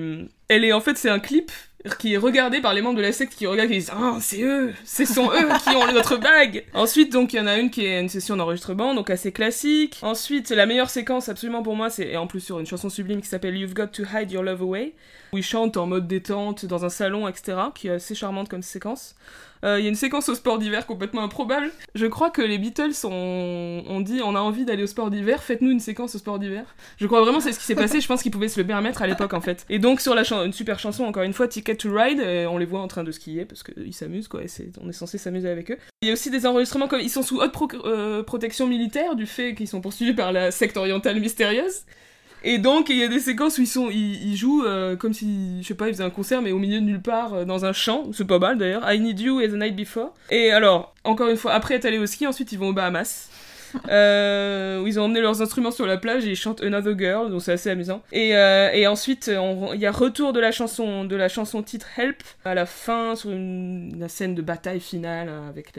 Elle 0.48 0.64
est 0.64 0.72
en 0.72 0.80
fait, 0.80 0.96
c'est 0.96 1.10
un 1.10 1.18
clip 1.18 1.50
qui 1.98 2.14
est 2.14 2.18
regardé 2.18 2.60
par 2.60 2.74
les 2.74 2.82
membres 2.82 2.96
de 2.96 3.02
la 3.02 3.12
secte 3.12 3.34
qui 3.34 3.46
regardent 3.46 3.70
et 3.70 3.74
disent 3.74 3.92
Ah, 3.94 4.18
c'est 4.20 4.42
eux, 4.42 4.72
ce 4.84 5.04
sont 5.04 5.30
eux 5.30 5.48
qui 5.62 5.74
ont 5.74 5.92
notre 5.92 6.16
bague 6.16 6.64
Ensuite, 6.74 7.12
donc, 7.12 7.32
il 7.32 7.36
y 7.36 7.40
en 7.40 7.46
a 7.46 7.56
une 7.58 7.70
qui 7.70 7.84
est 7.84 8.00
une 8.00 8.08
session 8.08 8.36
d'enregistrement, 8.36 8.94
donc 8.94 9.10
assez 9.10 9.32
classique. 9.32 9.98
Ensuite, 10.02 10.50
la 10.50 10.66
meilleure 10.66 10.90
séquence, 10.90 11.28
absolument 11.28 11.62
pour 11.62 11.76
moi, 11.76 11.90
c'est 11.90 12.16
en 12.16 12.26
plus 12.26 12.40
sur 12.40 12.58
une 12.58 12.66
chanson 12.66 12.88
sublime 12.88 13.20
qui 13.20 13.28
s'appelle 13.28 13.56
You've 13.56 13.74
Got 13.74 13.88
to 13.88 14.02
Hide 14.02 14.30
Your 14.30 14.42
Love 14.42 14.62
Away, 14.62 14.94
où 15.32 15.38
ils 15.38 15.44
chantent 15.44 15.76
en 15.76 15.86
mode 15.86 16.06
détente 16.06 16.66
dans 16.66 16.84
un 16.84 16.90
salon, 16.90 17.28
etc., 17.28 17.58
qui 17.74 17.88
est 17.88 17.92
assez 17.92 18.14
charmante 18.14 18.48
comme 18.48 18.62
séquence. 18.62 19.14
Euh, 19.64 19.78
il 19.78 19.82
y 19.82 19.86
a 19.86 19.88
une 19.88 19.96
séquence 19.96 20.28
au 20.28 20.34
sport 20.34 20.58
d'hiver 20.58 20.86
complètement 20.86 21.22
improbable. 21.22 21.70
Je 21.94 22.06
crois 22.06 22.30
que 22.30 22.42
les 22.42 22.58
Beatles 22.58 22.92
ont, 23.04 24.00
dit 24.00 24.20
on 24.22 24.34
a 24.34 24.40
envie 24.40 24.64
d'aller 24.64 24.82
au 24.82 24.86
sport 24.86 25.10
d'hiver, 25.10 25.42
faites-nous 25.42 25.70
une 25.70 25.80
séquence 25.80 26.14
au 26.14 26.18
sport 26.18 26.38
d'hiver. 26.38 26.64
Je 26.98 27.06
crois 27.06 27.20
vraiment 27.22 27.40
c'est 27.40 27.52
ce 27.52 27.58
qui 27.58 27.64
s'est 27.64 27.74
passé, 27.74 28.00
je 28.00 28.06
pense 28.08 28.22
qu'ils 28.22 28.32
pouvaient 28.32 28.48
se 28.48 28.60
le 28.60 28.66
permettre 28.66 29.02
à 29.02 29.06
l'époque 29.06 29.34
en 29.34 29.40
fait. 29.40 29.64
Et 29.68 29.78
donc 29.78 30.00
sur 30.00 30.14
la 30.14 30.22
une 30.44 30.52
super 30.52 30.78
chanson, 30.78 31.04
encore 31.04 31.22
une 31.22 31.32
fois, 31.32 31.46
Ticket 31.46 31.76
to 31.76 31.92
Ride, 31.92 32.20
on 32.50 32.58
les 32.58 32.66
voit 32.66 32.80
en 32.80 32.88
train 32.88 33.04
de 33.04 33.12
skier 33.12 33.44
parce 33.44 33.62
qu'ils 33.62 33.94
s'amusent 33.94 34.28
quoi, 34.28 34.40
on 34.82 34.88
est 34.88 34.92
censé 34.92 35.18
s'amuser 35.18 35.48
avec 35.48 35.70
eux. 35.70 35.78
Il 36.02 36.08
y 36.08 36.10
a 36.10 36.14
aussi 36.14 36.30
des 36.30 36.46
enregistrements 36.46 36.88
comme 36.88 37.00
ils 37.00 37.10
sont 37.10 37.22
sous 37.22 37.40
haute 37.40 37.54
euh, 37.84 38.22
protection 38.22 38.66
militaire 38.66 39.16
du 39.16 39.26
fait 39.26 39.54
qu'ils 39.54 39.68
sont 39.68 39.80
poursuivis 39.80 40.14
par 40.14 40.32
la 40.32 40.50
secte 40.50 40.76
orientale 40.76 41.20
mystérieuse. 41.20 41.84
Et 42.44 42.58
donc, 42.58 42.88
il 42.90 42.96
y 42.96 43.02
a 43.02 43.08
des 43.08 43.18
séquences 43.18 43.58
où 43.58 43.62
ils, 43.62 43.66
sont, 43.66 43.88
ils, 43.90 44.36
jouent 44.36 44.64
euh, 44.64 44.94
comme 44.96 45.12
si, 45.12 45.62
je 45.62 45.66
sais 45.66 45.74
pas, 45.74 45.88
ils 45.88 45.94
faisaient 45.94 46.04
un 46.04 46.10
concert, 46.10 46.42
mais 46.42 46.52
au 46.52 46.58
milieu 46.58 46.80
de 46.80 46.84
nulle 46.84 47.02
part, 47.02 47.34
euh, 47.34 47.44
dans 47.44 47.64
un 47.64 47.72
champ. 47.72 48.04
C'est 48.12 48.26
pas 48.26 48.38
mal 48.38 48.58
d'ailleurs. 48.58 48.82
I 48.90 49.00
Need 49.00 49.20
You 49.20 49.40
et 49.40 49.48
The 49.48 49.54
Night 49.54 49.74
Before. 49.74 50.14
Et 50.30 50.52
alors, 50.52 50.94
encore 51.04 51.28
une 51.28 51.36
fois, 51.36 51.52
après 51.52 51.74
être 51.74 51.86
allés 51.86 51.98
au 51.98 52.06
ski, 52.06 52.26
ensuite 52.26 52.52
ils 52.52 52.58
vont 52.58 52.68
aux 52.68 52.72
Bahamas. 52.72 53.30
Euh, 53.88 54.80
où 54.80 54.86
ils 54.86 54.98
ont 54.98 55.04
emmené 55.04 55.20
leurs 55.20 55.42
instruments 55.42 55.70
sur 55.70 55.86
la 55.86 55.96
plage 55.96 56.26
et 56.26 56.30
ils 56.30 56.36
chantent 56.36 56.60
Another 56.62 56.98
Girl, 56.98 57.30
donc 57.30 57.40
c'est 57.40 57.52
assez 57.52 57.70
amusant. 57.70 58.02
Et, 58.10 58.36
euh, 58.36 58.70
et 58.72 58.86
ensuite, 58.86 59.30
il 59.30 59.80
y 59.80 59.86
a 59.86 59.92
retour 59.92 60.32
de 60.32 60.40
la 60.40 60.50
chanson, 60.50 61.04
de 61.04 61.14
la 61.14 61.28
chanson 61.28 61.62
titre 61.62 61.86
Help 61.96 62.22
à 62.44 62.54
la 62.54 62.66
fin 62.66 63.14
sur 63.14 63.30
une, 63.30 64.06
scène 64.08 64.34
de 64.34 64.42
bataille 64.42 64.80
finale 64.80 65.30
avec 65.48 65.72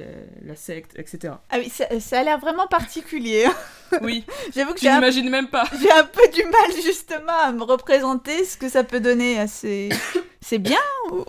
la, 0.45 0.55
secte, 0.55 0.97
etc. 0.97 1.33
Ah 1.49 1.57
oui, 1.59 1.69
ça, 1.69 2.19
a 2.19 2.23
l'air 2.23 2.39
vraiment 2.39 2.67
particulier. 2.67 3.45
oui. 4.01 4.23
J'avoue 4.55 4.73
que 4.73 4.79
j'imagine 4.79 5.29
même 5.29 5.47
pas. 5.47 5.65
J'ai 5.81 5.91
un 5.91 6.03
peu 6.03 6.27
du 6.33 6.43
mal 6.43 6.83
justement 6.83 7.39
à 7.43 7.51
me 7.51 7.63
représenter 7.63 8.45
ce 8.45 8.57
que 8.57 8.69
ça 8.69 8.83
peut 8.83 8.99
donner 8.99 9.39
à 9.39 9.47
ces 9.47 9.89
c'est 10.41 10.59
bien 10.59 10.79
ou... 11.11 11.23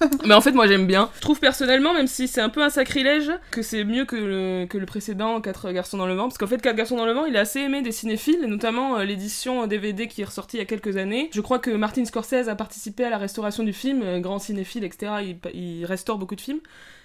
Mais 0.26 0.34
en 0.34 0.40
fait, 0.40 0.52
moi 0.52 0.66
j'aime 0.66 0.86
bien. 0.86 1.10
Je 1.16 1.20
trouve 1.20 1.40
personnellement, 1.40 1.92
même 1.92 2.06
si 2.06 2.28
c'est 2.28 2.40
un 2.40 2.48
peu 2.48 2.62
un 2.62 2.70
sacrilège, 2.70 3.30
que 3.50 3.62
c'est 3.62 3.84
mieux 3.84 4.04
que 4.04 4.16
le, 4.16 4.66
que 4.66 4.78
le 4.78 4.86
précédent 4.86 5.40
4 5.40 5.72
garçons 5.72 5.98
dans 5.98 6.06
le 6.06 6.14
vent. 6.14 6.24
Parce 6.24 6.38
qu'en 6.38 6.46
fait, 6.46 6.60
4 6.60 6.76
garçons 6.76 6.96
dans 6.96 7.06
le 7.06 7.12
vent, 7.12 7.24
il 7.24 7.36
est 7.36 7.38
assez 7.38 7.60
aimé 7.60 7.82
des 7.82 7.92
cinéphiles, 7.92 8.44
notamment 8.46 8.98
euh, 8.98 9.04
l'édition 9.04 9.66
DVD 9.66 10.08
qui 10.08 10.22
est 10.22 10.24
ressortie 10.24 10.56
il 10.56 10.60
y 10.60 10.62
a 10.62 10.66
quelques 10.66 10.96
années. 10.96 11.30
Je 11.32 11.40
crois 11.40 11.58
que 11.58 11.70
Martin 11.70 12.04
Scorsese 12.04 12.48
a 12.48 12.54
participé 12.54 13.04
à 13.04 13.10
la 13.10 13.18
restauration 13.18 13.62
du 13.62 13.72
film, 13.72 14.02
euh, 14.02 14.20
grand 14.20 14.38
cinéphile, 14.38 14.84
etc. 14.84 15.12
Il, 15.22 15.38
il 15.54 15.84
restaure 15.86 16.18
beaucoup 16.18 16.36
de 16.36 16.40
films. 16.40 16.60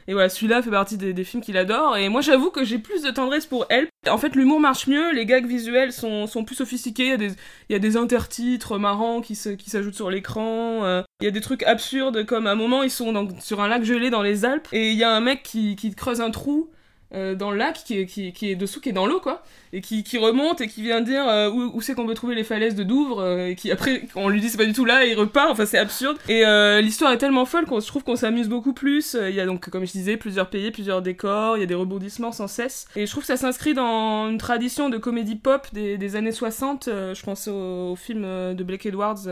Et 0.09 0.13
voilà, 0.13 0.27
celui-là 0.27 0.63
fait 0.63 0.71
partie 0.71 0.97
des, 0.97 1.23
films 1.23 1.43
qu'il 1.43 1.55
adore. 1.55 1.95
Et 1.95 2.09
moi, 2.09 2.21
j'avoue 2.21 2.49
que 2.49 2.63
j'ai 2.63 2.79
plus 2.79 3.03
de 3.03 3.11
tendresse 3.11 3.45
pour 3.45 3.67
Help. 3.69 3.89
En 4.09 4.17
fait, 4.17 4.35
l'humour 4.35 4.59
marche 4.59 4.87
mieux, 4.87 5.13
les 5.13 5.27
gags 5.27 5.45
visuels 5.45 5.93
sont, 5.93 6.25
sont 6.25 6.43
plus 6.43 6.55
sophistiqués. 6.55 7.03
Il 7.03 7.09
y, 7.09 7.13
a 7.13 7.17
des, 7.17 7.31
il 7.69 7.73
y 7.73 7.75
a 7.75 7.79
des 7.79 7.95
intertitres 7.95 8.79
marrants 8.79 9.21
qui, 9.21 9.35
se, 9.35 9.49
qui 9.49 9.69
s'ajoutent 9.69 9.93
sur 9.93 10.09
l'écran. 10.09 10.83
Euh. 10.83 11.03
Il 11.21 11.25
y 11.25 11.27
a 11.27 11.31
des 11.31 11.41
trucs 11.41 11.63
absurdes, 11.63 12.25
comme 12.25 12.47
à 12.47 12.51
un 12.51 12.55
moment, 12.55 12.81
ils 12.81 12.89
sont 12.89 13.27
sur 13.41 13.59
un 13.59 13.67
lac 13.67 13.83
gelé 13.83 14.09
dans 14.09 14.21
les 14.21 14.45
Alpes. 14.45 14.69
Et 14.71 14.91
il 14.91 14.97
y 14.97 15.03
a 15.03 15.11
un 15.11 15.19
mec 15.19 15.43
qui, 15.43 15.75
qui 15.75 15.93
creuse 15.93 16.21
un 16.21 16.31
trou 16.31 16.69
euh, 17.15 17.33
dans 17.33 17.49
le 17.49 17.57
lac 17.57 17.83
qui 17.83 18.05
qui, 18.05 18.33
qui 18.33 18.51
est 18.51 18.55
dessous, 18.55 18.79
qui 18.79 18.89
est 18.89 18.93
dans 18.93 19.07
l'eau, 19.07 19.19
quoi, 19.19 19.41
et 19.73 19.81
qui, 19.81 20.03
qui 20.03 20.19
remonte 20.19 20.61
et 20.61 20.67
qui 20.67 20.83
vient 20.83 21.01
dire 21.01 21.27
euh, 21.27 21.49
où, 21.49 21.71
où 21.73 21.81
c'est 21.81 21.95
qu'on 21.95 22.05
peut 22.05 22.13
trouver 22.13 22.35
les 22.35 22.43
falaises 22.43 22.75
de 22.75 22.83
Douvres, 22.83 23.21
euh, 23.21 23.47
et 23.47 23.55
qui 23.55 23.71
après, 23.71 24.03
on 24.15 24.29
lui 24.29 24.39
dit 24.39 24.47
c'est 24.47 24.59
pas 24.59 24.65
du 24.65 24.73
tout 24.73 24.85
là, 24.85 25.05
et 25.05 25.09
il 25.09 25.15
repart, 25.15 25.49
enfin 25.49 25.65
c'est 25.65 25.79
absurde. 25.79 26.17
Et 26.27 26.43
l'histoire 26.81 27.11
est 27.11 27.17
tellement 27.17 27.45
folle 27.45 27.65
qu'on 27.65 27.81
se 27.81 27.87
trouve 27.87 28.03
qu'on 28.03 28.15
s'amuse 28.15 28.47
beaucoup 28.47 28.73
plus. 28.73 29.17
Il 29.19 29.33
y 29.33 29.39
a 29.39 29.45
donc, 29.47 29.69
comme 29.69 29.85
je 29.85 29.91
disais, 29.91 30.17
plusieurs 30.17 30.49
pays, 30.49 30.69
plusieurs 30.69 31.01
décors, 31.01 31.57
il 31.57 31.61
y 31.61 31.63
a 31.63 31.65
des 31.65 31.75
rebondissements 31.75 32.31
sans 32.31 32.47
cesse. 32.47 32.87
Et 32.95 33.07
je 33.07 33.11
trouve 33.11 33.23
que 33.23 33.27
ça 33.27 33.37
s'inscrit 33.37 33.73
dans 33.73 34.29
une 34.29 34.37
tradition 34.37 34.89
de 34.89 34.97
comédie 34.97 35.35
pop 35.35 35.67
des, 35.73 35.97
des 35.97 36.15
années 36.15 36.31
60, 36.31 36.85
je 36.85 37.23
pense 37.23 37.47
au, 37.47 37.95
film 37.95 38.21
de 38.21 38.63
Blake 38.63 38.85
Edwards, 38.85 39.25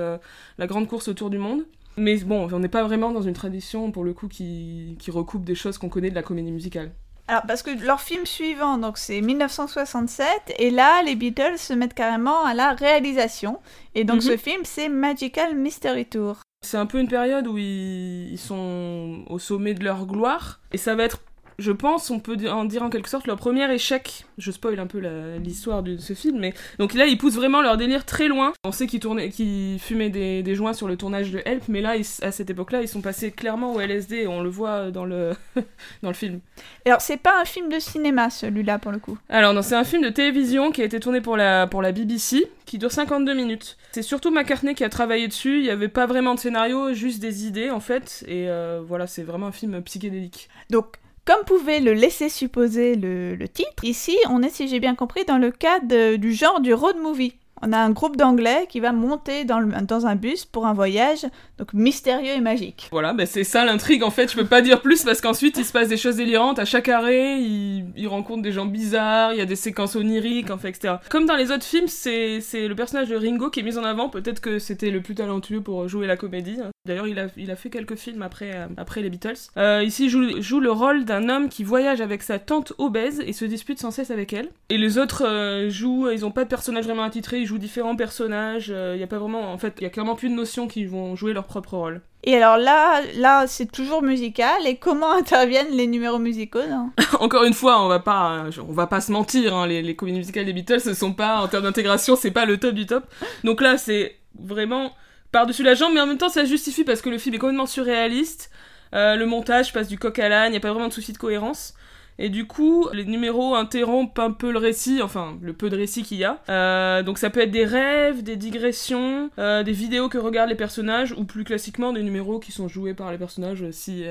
La 0.58 0.68
Grande 0.68 0.88
Course 0.88 1.08
autour 1.08 1.30
du 1.30 1.38
monde. 1.38 1.64
Mais 1.98 2.18
bon, 2.18 2.48
on 2.52 2.60
n'est 2.60 2.68
pas 2.68 2.84
vraiment 2.84 3.12
dans 3.12 3.22
une 3.22 3.34
tradition, 3.34 3.92
pour 3.92 4.04
le 4.04 4.14
coup, 4.14 4.28
qui, 4.28 4.96
qui 5.00 5.12
recoupe 5.12 5.44
des 5.44 5.56
choses 5.56 5.78
qu'on 5.78 5.90
connaît 5.90 6.12
de 6.12 6.16
la 6.16 6.24
comédie 6.24 6.52
musicale. 6.52 6.92
Alors, 7.28 7.42
parce 7.46 7.62
que 7.62 7.72
leur 7.86 8.00
film 8.00 8.26
suivant, 8.26 8.78
donc 8.78 8.98
c'est 8.98 9.20
1967, 9.20 10.28
et 10.60 10.70
là, 10.70 11.02
les 11.04 11.16
Beatles 11.16 11.58
se 11.58 11.74
mettent 11.74 11.94
carrément 11.94 12.46
à 12.46 12.54
la 12.54 12.72
réalisation. 12.72 13.60
Et 13.96 14.06
donc, 14.06 14.24
ce 14.24 14.32
mhm. 14.32 14.38
film, 14.38 14.62
c'est 14.64 14.88
Magical 14.88 15.56
Mystery 15.56 16.06
Tour. 16.06 16.38
C'est 16.62 16.78
un 16.78 16.86
peu 16.86 17.00
une 17.00 17.10
période 17.10 17.48
où 17.48 17.58
ils... 17.58 18.32
ils 18.32 18.38
sont 18.38 19.26
au 19.28 19.40
sommet 19.40 19.74
de 19.74 19.84
leur 19.84 20.06
gloire, 20.06 20.62
et 20.72 20.78
ça 20.78 20.96
va 20.96 21.04
être 21.04 21.20
je 21.60 21.72
pense, 21.72 22.12
on 22.12 22.20
peut 22.20 22.38
en 22.50 22.66
dire 22.66 22.84
en 22.84 22.90
quelque 22.90 23.10
sorte 23.10 23.26
leur 23.26 23.38
premier 23.38 23.72
échec. 23.74 24.26
Je 24.38 24.52
spoil 24.52 24.80
un 24.80 24.86
peu 24.86 25.00
l'histoire 25.38 25.82
de 25.82 25.98
ce 25.98 26.14
film, 26.14 26.38
mais 26.40 26.54
donc 26.78 26.94
là, 26.94 27.08
ils 27.08 27.18
poussent 27.18 27.36
vraiment 27.36 27.64
leur 27.64 27.78
délire 27.78 28.06
très 28.06 28.28
loin. 28.28 28.54
On 28.64 28.72
sait 28.72 28.86
qu'ils 28.86 29.00
tournaient, 29.00 29.30
qu'ils 29.30 29.80
fumaient 29.80 30.10
des, 30.10 30.44
des, 30.44 30.56
joints 30.56 30.74
sur 30.74 30.88
le 30.88 30.98
tournage 30.98 31.32
de 31.32 31.42
Help, 31.46 31.64
mais 31.68 31.82
là, 31.82 31.96
à 32.22 32.32
cette 32.32 32.50
époque-là, 32.52 32.84
ils 32.84 32.88
sont 32.88 33.02
passés 33.02 33.32
clairement 33.32 33.74
au 33.74 33.80
LSD. 33.80 34.18
Et 34.18 34.28
on 34.28 34.44
le 34.44 34.50
voit 34.50 34.92
dans 34.92 35.06
le 35.06 35.32
dans 36.04 36.10
le 36.10 36.14
film. 36.14 36.42
Alors, 36.86 37.02
c'est 37.02 37.18
pas 37.18 37.42
un 37.42 37.46
film 37.46 37.70
de 37.70 37.80
cinéma, 37.80 38.30
celui-là, 38.30 38.78
pour 38.78 38.92
le 38.92 39.00
coup? 39.00 39.18
Alors, 39.28 39.56
non, 39.56 39.64
c'est 39.64 39.76
un 39.76 39.84
film 39.84 40.04
de 40.04 40.10
télévision 40.10 40.72
qui 40.72 40.84
a 40.84 40.86
été 40.86 41.00
tourné 41.00 41.22
pour 41.22 41.38
la 41.38 41.66
pour 41.66 41.82
la 41.82 41.92
BBC, 41.92 42.52
qui 42.66 42.78
dure 42.78 42.92
52 42.92 43.34
minutes. 43.34 43.78
C'est 43.94 44.04
surtout 44.04 44.30
McCartney 44.30 44.76
qui 44.76 44.84
a 44.84 44.90
travaillé 44.90 45.28
dessus. 45.28 45.58
Il 45.58 45.66
y 45.66 45.72
avait 45.72 45.88
pas 45.88 46.06
vraiment 46.06 46.36
de 46.36 46.40
scénario, 46.40 46.94
juste 46.94 47.20
des 47.20 47.48
idées 47.48 47.72
en 47.72 47.80
fait. 47.80 48.24
Et 48.28 48.48
euh, 48.48 48.82
voilà, 48.86 49.08
c'est 49.08 49.24
vraiment 49.24 49.48
un 49.48 49.52
film 49.52 49.82
psychédélique. 49.82 50.50
Donc, 50.70 50.98
comme 51.28 51.44
pouvait 51.46 51.82
le 51.82 51.94
laisser 51.94 52.30
supposer 52.30 52.96
le, 52.96 53.38
titre, 53.48 53.84
ici 53.84 54.18
on 54.30 54.42
est, 54.42 54.50
si 54.50 54.70
j'ai 54.70 54.80
bien 54.80 54.96
compris, 54.96 55.26
dans 55.26 55.38
le 55.38 55.52
cadre 55.52 56.16
du 56.16 56.34
genre 56.34 56.62
du 56.62 56.74
road 56.74 56.96
movie. 56.98 57.36
On 57.62 57.74
a 57.74 57.78
un 57.78 57.90
groupe 57.92 58.18
d'anglais 58.18 58.66
qui 58.70 58.80
va 58.80 58.92
monter 58.92 59.46
dans, 59.46 60.06
un 60.06 60.16
bus 60.16 60.46
pour 60.46 60.66
un 60.68 60.74
voyage, 60.74 61.26
donc 61.58 61.74
mystérieux 61.74 62.34
et 62.34 62.42
magique. 62.42 62.90
Voilà, 62.92 63.14
ben 63.14 63.26
c'est 63.26 63.44
ça 63.44 63.66
l'intrigue 63.66 64.04
en 64.04 64.12
fait, 64.12 64.32
je 64.32 64.36
peux 64.36 64.46
pas 64.46 64.62
dire 64.62 64.82
plus 64.82 65.04
parce 65.04 65.22
qu'ensuite 65.22 65.58
il 65.58 65.66
se 65.66 65.72
passe 65.72 65.88
des 65.88 65.98
choses 65.98 66.18
délirantes 66.18 66.60
à 66.60 66.66
chaque 66.66 66.90
arrêt, 66.90 67.42
il, 67.42 68.08
rencontre 68.08 68.42
des 68.42 68.54
gens 68.54 68.66
bizarres, 68.66 69.34
il 69.34 69.40
y 69.40 69.42
a 69.42 69.46
des 69.46 69.58
séquences 69.58 69.96
oniriques, 69.96 70.50
en 70.50 70.58
fait, 70.58 70.70
etc. 70.70 70.96
Comme 71.10 71.26
dans 71.26 71.36
les 71.36 71.52
autres 71.52 71.66
films, 71.66 71.88
c'est 71.88 72.40
le 72.54 72.74
personnage 72.74 73.10
de 73.10 73.16
Ringo 73.16 73.50
qui 73.50 73.60
est 73.60 73.64
mis 73.64 73.78
en 73.78 73.84
avant, 73.84 74.10
peut-être 74.10 74.40
que 74.40 74.60
c'était 74.60 74.92
le 74.92 75.02
plus 75.02 75.16
talentueux 75.16 75.62
pour 75.62 75.88
jouer 75.90 76.08
la 76.08 76.16
comédie. 76.16 76.58
D'ailleurs, 76.86 77.08
il 77.08 77.20
a, 77.52 77.56
fait 77.56 77.70
quelques 77.70 77.96
films 77.96 78.22
après, 78.22 78.52
euh, 78.54 79.02
les 79.02 79.10
Beatles. 79.10 79.36
Euh, 79.58 79.84
ici, 79.84 80.06
il 80.06 80.10
joue, 80.10 80.42
joue 80.42 80.62
le 80.62 80.72
rôle 80.72 81.04
d'un 81.04 81.28
homme 81.28 81.50
qui 81.50 81.66
voyage 81.66 82.00
avec 82.00 82.24
sa 82.24 82.40
tante 82.40 82.72
obèse 82.78 83.22
et 83.26 83.34
se 83.34 83.44
dispute 83.44 83.80
sans 83.80 83.92
cesse 83.92 84.10
avec 84.10 84.32
elle. 84.32 84.50
Et 84.70 84.78
les 84.78 84.98
autres 84.98 85.26
euh, 85.26 85.70
jouent, 85.70 86.10
ils 86.10 86.26
ont 86.26 86.32
pas 86.32 86.46
de 86.46 86.50
personnage 86.50 86.86
vraiment 86.86 87.04
attitré, 87.04 87.42
jouent 87.48 87.58
différents 87.58 87.96
personnages. 87.96 88.68
Il 88.68 88.74
euh, 88.74 88.98
y 88.98 89.04
a 89.04 89.08
pas 89.08 89.18
vraiment, 89.18 89.52
en 89.52 89.58
fait, 89.58 89.76
il 89.80 89.84
y 89.84 89.88
a 89.88 89.90
clairement 89.90 90.16
plus 90.16 90.30
de 90.30 90.36
notions 90.36 90.68
qui 90.68 90.86
vont 90.86 91.16
jouer 91.16 91.34
leur 91.34 91.46
propre 91.46 91.76
rôle. 91.76 92.02
Et 92.24 92.36
alors 92.36 92.58
là, 92.58 93.02
là, 93.16 93.48
c'est 93.48 93.72
toujours 93.72 94.04
musical. 94.04 94.68
Et 94.68 94.76
comment 94.76 95.12
interviennent 95.18 95.72
les 95.72 95.88
numéros 95.88 96.20
musicaux 96.20 96.60
Encore 97.20 97.44
une 97.44 97.54
fois, 97.54 97.82
on 97.84 97.88
va 97.88 98.00
pas, 98.00 98.46
on 98.68 98.74
va 98.74 98.88
pas 98.88 99.02
se 99.02 99.12
mentir. 99.12 99.56
Hein, 99.56 99.68
les, 99.68 99.82
les 99.82 99.96
comédies 99.96 100.20
musicales 100.20 100.46
des 100.46 100.54
Beatles, 100.54 100.82
ce 100.82 100.94
sont 100.94 101.14
pas 101.14 101.38
en 101.38 101.48
termes 101.48 101.64
d'intégration, 101.64 102.16
c'est 102.16 102.32
pas 102.32 102.46
le 102.46 102.58
top 102.58 102.76
du 102.76 102.86
top. 102.86 103.06
Donc 103.44 103.62
là, 103.62 103.78
c'est 103.78 104.16
vraiment 104.40 104.94
par-dessus 105.32 105.64
la 105.64 105.74
jambe, 105.74 105.94
mais 105.94 106.02
en 106.02 106.08
même 106.08 106.18
temps, 106.18 106.30
ça 106.30 106.46
justifie 106.46 106.84
parce 106.84 107.02
que 107.02 107.10
le 107.10 107.18
film 107.18 107.36
est 107.36 107.40
complètement 107.40 107.66
surréaliste. 107.66 108.52
Euh, 108.94 109.16
le 109.16 109.26
montage 109.26 109.74
passe 109.74 109.88
du 109.88 109.98
coq 109.98 110.18
à 110.20 110.30
l'âne, 110.30 110.48
il 110.48 110.52
n'y 110.52 110.58
a 110.58 110.62
pas 110.62 110.72
vraiment 110.72 110.88
de 110.88 110.94
souci 110.94 111.14
de 111.14 111.18
cohérence. 111.18 111.74
Et 112.20 112.30
du 112.30 112.48
coup, 112.48 112.88
les 112.94 113.06
numéros 113.06 113.56
interrompent 113.56 114.20
un 114.20 114.32
peu 114.32 114.52
le 114.52 114.60
récit, 114.60 115.02
enfin 115.02 115.38
le 115.42 115.54
peu 115.54 115.70
de 115.70 115.78
récit 115.78 116.04
qu'il 116.04 116.18
y 116.18 116.24
a. 116.24 116.40
Euh, 116.50 117.04
donc 117.04 117.18
ça 117.18 117.30
peut 117.30 117.42
être 117.42 117.52
des 117.52 117.66
rêves, 117.66 118.24
des 118.24 118.36
digressions, 118.36 119.30
euh, 119.38 119.64
des 119.64 119.72
vidéos 119.72 120.10
que 120.10 120.18
regardent 120.18 120.50
les 120.50 120.56
personnages, 120.56 121.14
ou 121.18 121.26
plus 121.26 121.44
classiquement 121.44 121.94
des 121.94 122.04
numéros 122.04 122.40
qui 122.40 122.52
sont 122.52 122.68
joués 122.68 122.94
par 122.94 123.12
les 123.12 123.18
personnages 123.18 123.66
si 123.72 124.06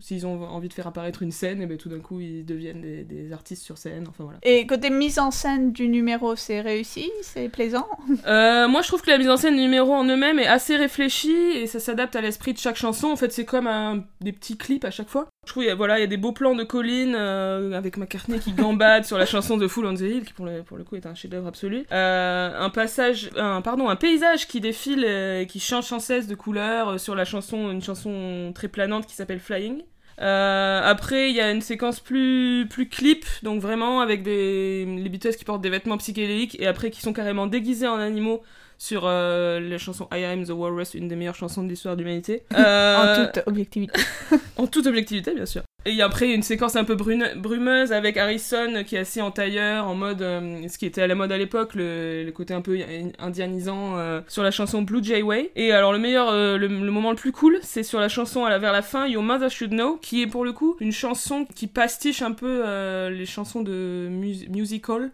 s'ils 0.00 0.26
ont 0.26 0.42
envie 0.42 0.68
de 0.68 0.74
faire 0.74 0.86
apparaître 0.86 1.22
une 1.22 1.30
scène, 1.30 1.62
et 1.62 1.66
ben 1.66 1.78
tout 1.78 1.88
d'un 1.88 2.00
coup 2.00 2.20
ils 2.20 2.44
deviennent 2.44 2.82
des, 2.82 3.32
artistes 3.32 3.62
sur 3.62 3.78
scène. 3.78 4.06
Enfin 4.08 4.24
voilà. 4.24 4.38
Et 4.42 4.66
côté 4.66 4.90
mise 4.90 5.18
en 5.18 5.30
scène 5.30 5.72
du 5.72 5.88
numéro, 5.88 6.36
c'est 6.36 6.60
réussi, 6.60 7.10
c'est 7.22 7.48
plaisant? 7.48 7.86
Euh, 8.26 8.68
moi 8.68 8.80
je 8.82 8.88
trouve 8.88 9.02
que 9.02 9.10
la 9.10 9.18
mise 9.18 9.28
en 9.28 9.36
scène 9.36 9.56
du 9.56 9.62
numéro 9.62 9.92
en 9.92 10.04
eux-mêmes 10.04 10.38
est 10.38 10.46
assez 10.46 10.76
réfléchie 10.76 11.34
et 11.56 11.66
ça 11.66 11.78
s'adapte 11.78 12.16
à 12.16 12.20
l'esprit 12.20 12.52
de 12.52 12.58
chaque 12.58 12.76
chanson. 12.76 13.08
En 13.08 13.16
fait 13.16 13.32
c'est 13.32 13.44
comme 13.44 13.66
un, 13.66 14.04
des 14.20 14.32
petits 14.32 14.56
clips 14.56 14.84
à 14.84 14.90
chaque 14.90 15.08
fois. 15.08 15.28
Je 15.44 15.50
trouve 15.50 15.64
voilà 15.76 15.98
il 15.98 16.00
y 16.00 16.04
a 16.04 16.08
des 16.08 16.16
beaux 16.16 16.32
plans 16.32 16.54
de 16.54 16.64
collines 16.64 17.14
euh, 17.16 17.72
avec 17.72 17.96
McCartney 17.96 18.38
qui 18.38 18.52
gambade 18.52 19.04
sur 19.04 19.18
la 19.18 19.26
chanson 19.26 19.56
de 19.56 19.68
Full 19.68 19.86
on 19.86 19.94
the 19.94 20.00
Hill 20.00 20.24
qui 20.24 20.32
pour 20.32 20.46
le, 20.46 20.62
coup 20.84 20.96
est 20.96 21.06
un 21.06 21.14
chef-d'œuvre 21.14 21.46
absolu. 21.46 21.84
Euh, 21.92 22.50
un 22.58 22.70
passage, 22.70 23.30
un 23.36 23.60
pardon, 23.60 23.88
un 23.88 23.96
paysage 23.96 24.48
qui 24.48 24.60
défile, 24.60 25.04
et 25.04 25.46
qui 25.46 25.60
change 25.60 25.84
sans 25.84 26.00
cesse 26.00 26.26
de 26.26 26.34
couleur 26.34 26.98
sur 26.98 27.14
la 27.14 27.24
chanson, 27.24 27.70
une 27.70 27.82
chanson 27.82 28.52
très 28.54 28.68
planante 28.68 29.06
qui 29.06 29.14
s'appelle 29.14 29.40
Flying. 29.40 29.82
Euh, 30.20 30.80
après, 30.84 31.30
il 31.30 31.36
y 31.36 31.40
a 31.40 31.50
une 31.50 31.60
séquence 31.60 32.00
plus, 32.00 32.66
plus 32.68 32.88
clip, 32.88 33.24
donc 33.42 33.60
vraiment 33.60 34.00
avec 34.00 34.22
des, 34.22 34.84
les 34.84 35.08
Beatles 35.08 35.34
qui 35.36 35.44
portent 35.44 35.62
des 35.62 35.70
vêtements 35.70 35.98
psychédéliques 35.98 36.56
et 36.60 36.66
après 36.66 36.90
qui 36.90 37.00
sont 37.00 37.12
carrément 37.12 37.46
déguisés 37.46 37.88
en 37.88 37.98
animaux 37.98 38.42
sur 38.78 39.02
euh, 39.04 39.60
la 39.60 39.78
chanson 39.78 40.08
I 40.12 40.24
Am 40.24 40.44
the 40.44 40.50
Walrus, 40.50 40.94
une 40.94 41.08
des 41.08 41.16
meilleures 41.16 41.34
chansons 41.34 41.62
de 41.62 41.68
l'histoire 41.68 41.96
de 41.96 42.02
l'humanité. 42.02 42.44
en 42.54 43.26
toute 43.26 43.42
objectivité. 43.46 44.00
en 44.56 44.66
toute 44.66 44.86
objectivité, 44.86 45.34
bien 45.34 45.46
sûr. 45.46 45.62
Et 45.86 46.00
après, 46.00 46.32
une 46.32 46.42
séquence 46.42 46.76
un 46.76 46.84
peu 46.84 46.94
brumeuse 46.94 47.92
avec 47.92 48.16
Harrison 48.16 48.84
qui 48.86 48.96
est 48.96 49.00
assis 49.00 49.20
en 49.20 49.30
tailleur, 49.30 49.86
en 49.86 49.94
mode. 49.94 50.22
Euh, 50.22 50.66
ce 50.68 50.78
qui 50.78 50.86
était 50.86 51.02
à 51.02 51.06
la 51.06 51.14
mode 51.14 51.30
à 51.30 51.36
l'époque, 51.36 51.74
le, 51.74 52.30
côté 52.30 52.54
un 52.54 52.62
peu 52.62 52.78
indianisant 53.18 53.98
euh, 53.98 54.20
sur 54.26 54.42
la 54.42 54.50
chanson 54.50 54.80
Blue 54.80 55.04
Jay 55.04 55.20
Way. 55.20 55.50
Et 55.56 55.72
alors, 55.72 55.92
le 55.92 55.98
meilleur, 55.98 56.30
euh, 56.30 56.56
le, 56.56 56.68
moment 56.68 57.10
le 57.10 57.16
plus 57.16 57.32
cool, 57.32 57.58
c'est 57.62 57.82
sur 57.82 58.00
la 58.00 58.08
chanson 58.08 58.44
à 58.44 58.50
la, 58.50 58.58
vers 58.58 58.72
la 58.72 58.80
fin, 58.80 59.06
Your 59.06 59.22
Mother 59.22 59.50
Should 59.50 59.72
Know, 59.72 59.98
qui 60.00 60.22
est 60.22 60.26
pour 60.26 60.44
le 60.44 60.52
coup 60.52 60.76
une 60.80 60.92
chanson 60.92 61.46
qui 61.54 61.66
pastiche 61.66 62.22
un 62.22 62.32
peu 62.32 62.64
les 63.10 63.26
chansons 63.26 63.62
de 63.62 64.08
musical 64.10 65.10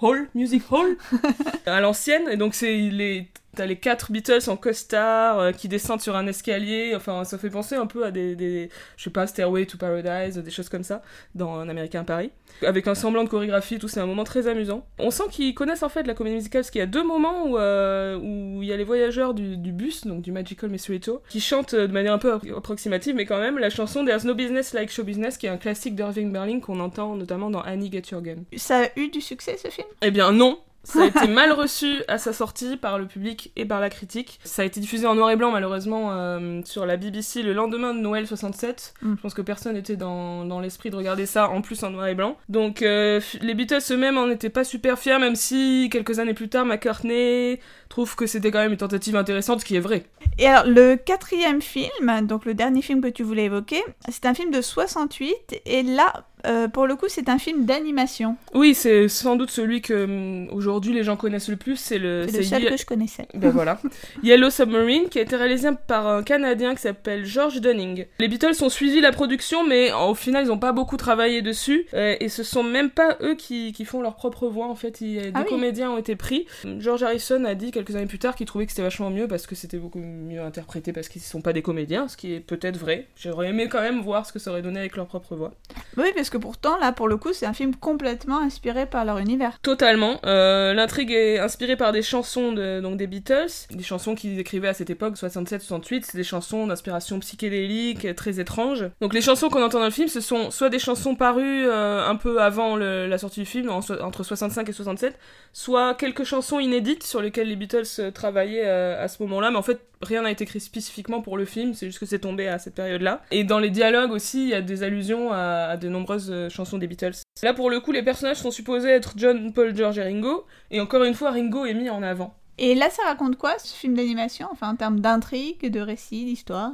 Hall, 0.00 0.28
Music 0.34 0.62
Hall, 0.70 0.96
à 1.66 1.80
l'ancienne. 1.80 2.28
Et 2.30 2.36
donc, 2.36 2.54
c'est 2.54 2.76
les 2.76 3.26
T'as 3.54 3.66
les 3.66 3.76
quatre 3.76 4.12
Beatles 4.12 4.48
en 4.48 4.56
costard 4.56 5.38
euh, 5.38 5.52
qui 5.52 5.68
descendent 5.68 6.00
sur 6.00 6.16
un 6.16 6.26
escalier. 6.26 6.94
Enfin, 6.96 7.24
ça 7.24 7.36
fait 7.36 7.50
penser 7.50 7.74
un 7.74 7.86
peu 7.86 8.04
à 8.04 8.10
des, 8.10 8.34
des, 8.34 8.70
je 8.96 9.04
sais 9.04 9.10
pas, 9.10 9.26
Stairway 9.26 9.66
to 9.66 9.76
Paradise, 9.76 10.38
des 10.38 10.50
choses 10.50 10.70
comme 10.70 10.84
ça, 10.84 11.02
dans 11.34 11.56
Un 11.56 11.68
Américain 11.68 12.02
Paris. 12.02 12.30
Avec 12.62 12.86
un 12.86 12.94
semblant 12.94 13.24
de 13.24 13.28
chorégraphie, 13.28 13.78
tout, 13.78 13.88
c'est 13.88 14.00
un 14.00 14.06
moment 14.06 14.24
très 14.24 14.46
amusant. 14.46 14.86
On 14.98 15.10
sent 15.10 15.24
qu'ils 15.30 15.54
connaissent 15.54 15.82
en 15.82 15.90
fait 15.90 16.06
la 16.06 16.14
comédie 16.14 16.36
musicale, 16.36 16.62
parce 16.62 16.70
qu'il 16.70 16.78
y 16.78 16.82
a 16.82 16.86
deux 16.86 17.04
moments 17.04 17.46
où, 17.46 17.58
euh, 17.58 18.16
où 18.16 18.62
il 18.62 18.68
y 18.68 18.72
a 18.72 18.76
les 18.76 18.84
voyageurs 18.84 19.34
du, 19.34 19.58
du, 19.58 19.72
bus, 19.72 20.06
donc 20.06 20.22
du 20.22 20.32
Magical 20.32 20.70
Tour, 21.02 21.20
qui 21.28 21.40
chantent 21.40 21.74
de 21.74 21.92
manière 21.92 22.14
un 22.14 22.18
peu 22.18 22.32
approximative, 22.32 23.14
mais 23.14 23.26
quand 23.26 23.38
même, 23.38 23.58
la 23.58 23.68
chanson 23.68 24.04
There's 24.04 24.24
No 24.24 24.34
Business 24.34 24.72
Like 24.72 24.90
Show 24.90 25.04
Business, 25.04 25.36
qui 25.36 25.44
est 25.46 25.50
un 25.50 25.58
classique 25.58 25.94
d'Irving 25.94 26.32
Berlin 26.32 26.60
qu'on 26.60 26.80
entend 26.80 27.16
notamment 27.16 27.50
dans 27.50 27.60
Annie 27.60 27.92
Get 27.92 28.04
Your 28.12 28.22
Gun. 28.22 28.44
Ça 28.56 28.84
a 28.84 28.88
eu 28.96 29.08
du 29.08 29.20
succès 29.20 29.58
ce 29.62 29.68
film? 29.68 29.88
Eh 30.00 30.10
bien 30.10 30.32
non, 30.32 30.58
ça 30.84 31.02
a 31.02 31.06
été 31.06 31.26
mal 31.28 31.52
reçu 31.52 32.02
à 32.08 32.18
sa 32.18 32.32
sortie 32.32 32.76
par 32.76 32.98
le 32.98 33.06
public 33.06 33.52
et 33.56 33.64
par 33.64 33.80
la 33.80 33.90
critique. 33.90 34.40
Ça 34.44 34.62
a 34.62 34.64
été 34.64 34.80
diffusé 34.80 35.06
en 35.06 35.14
noir 35.14 35.30
et 35.30 35.36
blanc 35.36 35.50
malheureusement 35.50 36.10
euh, 36.12 36.60
sur 36.64 36.86
la 36.86 36.96
BBC 36.96 37.42
le 37.42 37.52
lendemain 37.52 37.94
de 37.94 38.00
Noël 38.00 38.26
67. 38.26 38.94
Mm. 39.02 39.14
Je 39.16 39.20
pense 39.20 39.34
que 39.34 39.42
personne 39.42 39.74
n'était 39.74 39.96
dans, 39.96 40.44
dans 40.44 40.60
l'esprit 40.60 40.90
de 40.90 40.96
regarder 40.96 41.26
ça 41.26 41.48
en 41.48 41.62
plus 41.62 41.82
en 41.84 41.90
noir 41.90 42.08
et 42.08 42.14
blanc. 42.14 42.36
Donc 42.48 42.82
euh, 42.82 43.20
les 43.40 43.54
Beatles 43.54 43.82
eux-mêmes 43.90 44.18
en 44.18 44.28
étaient 44.28 44.50
pas 44.50 44.64
super 44.64 44.98
fiers 44.98 45.18
même 45.18 45.36
si 45.36 45.88
quelques 45.90 46.18
années 46.18 46.34
plus 46.34 46.48
tard 46.48 46.64
McCartney 46.64 47.60
trouve 47.88 48.16
que 48.16 48.26
c'était 48.26 48.50
quand 48.50 48.60
même 48.60 48.72
une 48.72 48.78
tentative 48.78 49.16
intéressante, 49.16 49.60
ce 49.60 49.64
qui 49.64 49.76
est 49.76 49.80
vrai. 49.80 50.04
Et 50.38 50.46
alors 50.46 50.66
le 50.66 50.96
quatrième 50.96 51.60
film, 51.60 52.26
donc 52.26 52.44
le 52.44 52.54
dernier 52.54 52.82
film 52.82 53.00
que 53.00 53.08
tu 53.08 53.22
voulais 53.22 53.44
évoquer, 53.44 53.82
c'est 54.08 54.24
un 54.24 54.34
film 54.34 54.50
de 54.50 54.62
68 54.62 55.62
et 55.66 55.82
là 55.82 56.26
euh, 56.46 56.68
pour 56.68 56.86
le 56.86 56.96
coup, 56.96 57.06
c'est 57.08 57.28
un 57.28 57.38
film 57.38 57.64
d'animation. 57.64 58.36
Oui, 58.54 58.74
c'est 58.74 59.08
sans 59.08 59.36
doute 59.36 59.50
celui 59.50 59.80
que 59.80 60.04
hum, 60.04 60.48
aujourd'hui 60.52 60.92
les 60.92 61.04
gens 61.04 61.16
connaissent 61.16 61.48
le 61.48 61.56
plus. 61.56 61.76
C'est 61.76 61.98
le, 61.98 62.26
c'est 62.28 62.38
le 62.38 62.42
seul 62.42 62.64
que 62.66 62.76
je 62.76 62.86
connaissais. 62.86 63.28
Ben 63.34 63.50
voilà. 63.50 63.80
Yellow 64.22 64.50
Submarine, 64.50 65.08
qui 65.08 65.18
a 65.18 65.22
été 65.22 65.36
réalisé 65.36 65.68
par 65.86 66.06
un 66.06 66.22
Canadien 66.22 66.74
qui 66.74 66.82
s'appelle 66.82 67.24
George 67.24 67.60
Dunning. 67.60 68.06
Les 68.18 68.28
Beatles 68.28 68.62
ont 68.62 68.68
suivi 68.68 69.00
la 69.00 69.12
production, 69.12 69.66
mais 69.66 69.92
au 69.92 70.14
final, 70.14 70.44
ils 70.44 70.48
n'ont 70.48 70.58
pas 70.58 70.72
beaucoup 70.72 70.96
travaillé 70.96 71.42
dessus. 71.42 71.86
Euh, 71.94 72.16
et 72.20 72.28
ce 72.28 72.42
sont 72.42 72.62
même 72.62 72.90
pas 72.90 73.16
eux 73.22 73.34
qui, 73.34 73.72
qui, 73.72 73.84
font 73.84 74.00
leur 74.00 74.16
propre 74.16 74.48
voix. 74.48 74.66
En 74.66 74.74
fait, 74.74 75.00
il, 75.00 75.32
ah 75.34 75.42
deux 75.42 75.48
comédiens 75.48 75.90
ont 75.90 75.98
été 75.98 76.16
pris. 76.16 76.46
George 76.78 77.02
Harrison 77.02 77.44
a 77.44 77.54
dit 77.54 77.70
quelques 77.70 77.94
années 77.94 78.06
plus 78.06 78.18
tard 78.18 78.34
qu'il 78.34 78.46
trouvait 78.46 78.66
que 78.66 78.72
c'était 78.72 78.82
vachement 78.82 79.10
mieux 79.10 79.28
parce 79.28 79.46
que 79.46 79.54
c'était 79.54 79.78
beaucoup 79.78 79.98
mieux 79.98 80.40
interprété 80.40 80.92
parce 80.92 81.08
qu'ils 81.08 81.22
ne 81.22 81.26
sont 81.26 81.42
pas 81.42 81.52
des 81.52 81.62
comédiens, 81.62 82.08
ce 82.08 82.16
qui 82.16 82.34
est 82.34 82.40
peut-être 82.40 82.76
vrai. 82.76 83.06
J'aurais 83.16 83.48
aimé 83.48 83.68
quand 83.68 83.80
même 83.80 84.00
voir 84.00 84.26
ce 84.26 84.32
que 84.32 84.38
ça 84.38 84.50
aurait 84.50 84.62
donné 84.62 84.80
avec 84.80 84.96
leur 84.96 85.06
propre 85.06 85.36
voix. 85.36 85.52
Oui, 85.96 86.06
parce 86.14 86.30
que 86.32 86.38
pourtant, 86.38 86.78
là, 86.78 86.92
pour 86.92 87.08
le 87.08 87.16
coup, 87.16 87.32
c'est 87.32 87.46
un 87.46 87.52
film 87.52 87.76
complètement 87.76 88.40
inspiré 88.40 88.86
par 88.86 89.04
leur 89.04 89.18
univers. 89.18 89.60
Totalement. 89.60 90.18
Euh, 90.24 90.72
l'intrigue 90.72 91.12
est 91.12 91.38
inspirée 91.38 91.76
par 91.76 91.92
des 91.92 92.02
chansons 92.02 92.52
donc 92.52 92.96
des 92.96 93.06
Beatles, 93.06 93.52
des 93.70 93.82
chansons 93.84 94.14
qu'ils 94.14 94.38
écrivaient 94.38 94.68
à 94.68 94.74
cette 94.74 94.90
époque, 94.90 95.14
67-68. 95.14 96.04
C'est 96.06 96.16
des 96.16 96.24
chansons 96.24 96.66
d'inspiration 96.66 97.20
psychédélique, 97.20 98.14
très 98.16 98.40
étranges. 98.40 98.86
Donc 99.00 99.12
les 99.14 99.20
chansons 99.20 99.50
qu'on 99.50 99.62
entend 99.62 99.78
dans 99.78 99.84
le 99.84 99.90
film, 99.90 100.08
ce 100.08 100.20
sont 100.20 100.50
soit 100.50 100.70
des 100.70 100.78
chansons 100.78 101.14
parues 101.14 101.66
euh, 101.66 102.08
un 102.08 102.16
peu 102.16 102.40
avant 102.40 102.76
la 102.76 103.18
sortie 103.18 103.40
du 103.40 103.46
film, 103.46 103.70
entre 103.70 104.22
65 104.22 104.68
et 104.68 104.72
67, 104.72 105.18
soit 105.52 105.94
quelques 105.94 106.24
chansons 106.24 106.58
inédites 106.58 107.02
sur 107.02 107.20
lesquelles 107.20 107.48
les 107.48 107.56
Beatles 107.56 107.82
euh, 107.98 108.10
travaillaient 108.10 108.64
à 108.64 109.06
ce 109.08 109.22
moment-là, 109.22 109.50
mais 109.50 109.58
en 109.58 109.62
fait, 109.62 109.80
rien 110.02 110.22
n'a 110.22 110.30
été 110.30 110.44
écrit 110.44 110.60
spécifiquement 110.60 111.22
pour 111.22 111.36
le 111.36 111.44
film, 111.44 111.74
c'est 111.74 111.86
juste 111.86 111.98
que 111.98 112.06
c'est 112.06 112.18
tombé 112.18 112.48
à 112.48 112.58
cette 112.58 112.74
période-là. 112.74 113.22
Et 113.30 113.44
dans 113.44 113.58
les 113.58 113.70
dialogues 113.70 114.12
aussi, 114.12 114.42
il 114.42 114.48
y 114.48 114.54
a 114.54 114.62
des 114.62 114.82
allusions 114.82 115.32
à, 115.32 115.76
de 115.76 115.88
nombreuses 115.88 116.30
euh, 116.30 116.48
chansons 116.48 116.78
des 116.78 116.86
Beatles. 116.86 117.14
Là, 117.42 117.54
pour 117.54 117.70
le 117.70 117.80
coup, 117.80 117.92
les 117.92 118.02
personnages 118.02 118.38
sont 118.38 118.50
supposés 118.50 118.90
être 118.90 119.14
John, 119.16 119.52
Paul, 119.52 119.74
George 119.76 119.98
et 119.98 120.02
Ringo, 120.02 120.46
et 120.70 120.80
encore 120.80 121.04
une 121.04 121.14
fois, 121.14 121.30
Ringo 121.30 121.64
est 121.64 121.74
mis 121.74 121.90
en 121.90 122.02
avant. 122.02 122.34
Et 122.58 122.74
là, 122.74 122.90
ça 122.90 123.02
raconte 123.06 123.36
quoi, 123.36 123.58
ce 123.58 123.74
film 123.74 123.94
d'animation, 123.94 124.48
enfin 124.52 124.70
en 124.70 124.76
termes 124.76 125.00
d'intrigue, 125.00 125.70
de 125.70 125.80
récit, 125.80 126.24
d'histoire? 126.24 126.72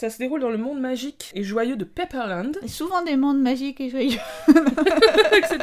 Ça 0.00 0.10
se 0.10 0.18
déroule 0.18 0.40
dans 0.40 0.50
le 0.50 0.58
monde 0.58 0.80
magique 0.80 1.32
et 1.34 1.42
joyeux 1.42 1.74
de 1.74 1.82
Pepperland, 1.82 2.52
Et 2.62 2.68
souvent 2.68 3.02
des 3.02 3.16
mondes 3.16 3.42
magiques 3.42 3.80
et 3.80 3.90
joyeux. 3.90 4.20
etc. 4.48 5.58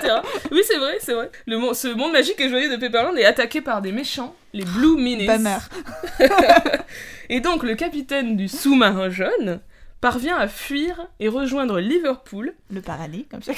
Oui, 0.51 0.61
c'est 0.65 0.77
vrai, 0.77 0.97
c'est 0.99 1.13
vrai. 1.13 1.31
Le 1.47 1.73
ce 1.73 1.87
monde 1.87 2.11
magique 2.11 2.41
et 2.41 2.49
joyeux 2.49 2.69
de 2.69 2.75
Pepperland 2.75 3.15
est 3.15 3.23
attaqué 3.23 3.61
par 3.61 3.81
des 3.81 3.93
méchants, 3.93 4.35
les 4.55 4.63
Blue 4.63 4.97
Minis. 4.97 5.27
Et 7.29 7.41
donc, 7.41 7.63
le 7.63 7.75
capitaine 7.75 8.37
du 8.37 8.47
sous-marin 8.47 9.09
jaune 9.09 9.59
parvient 9.99 10.37
à 10.37 10.47
fuir 10.47 11.07
et 11.19 11.27
rejoindre 11.27 11.79
Liverpool, 11.79 12.53
Le 12.71 12.81
paradis, 12.81 13.25
comme 13.29 13.41
ça. 13.41 13.53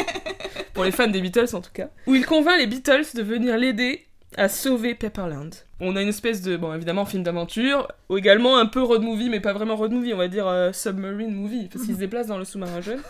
pour 0.74 0.84
les 0.84 0.92
fans 0.92 1.08
des 1.08 1.20
Beatles 1.20 1.54
en 1.54 1.60
tout 1.60 1.70
cas, 1.72 1.88
où 2.06 2.14
il 2.14 2.26
convainc 2.26 2.58
les 2.58 2.66
Beatles 2.66 3.06
de 3.14 3.22
venir 3.22 3.56
l'aider 3.56 4.04
à 4.36 4.48
sauver 4.48 4.94
Pepperland. 4.94 5.50
On 5.80 5.96
a 5.96 6.02
une 6.02 6.08
espèce 6.08 6.42
de, 6.42 6.56
bon 6.56 6.72
évidemment, 6.74 7.04
film 7.04 7.22
d'aventure, 7.22 7.88
ou 8.08 8.16
également 8.16 8.58
un 8.58 8.66
peu 8.66 8.82
road 8.82 9.02
movie, 9.02 9.28
mais 9.28 9.40
pas 9.40 9.52
vraiment 9.52 9.76
road 9.76 9.92
movie, 9.92 10.14
on 10.14 10.18
va 10.18 10.28
dire 10.28 10.46
euh, 10.46 10.72
submarine 10.72 11.34
movie, 11.34 11.68
parce 11.72 11.84
qu'il 11.84 11.94
se 11.94 12.00
déplace 12.00 12.28
dans 12.28 12.38
le 12.38 12.44
sous-marin 12.44 12.80
jaune. 12.80 13.02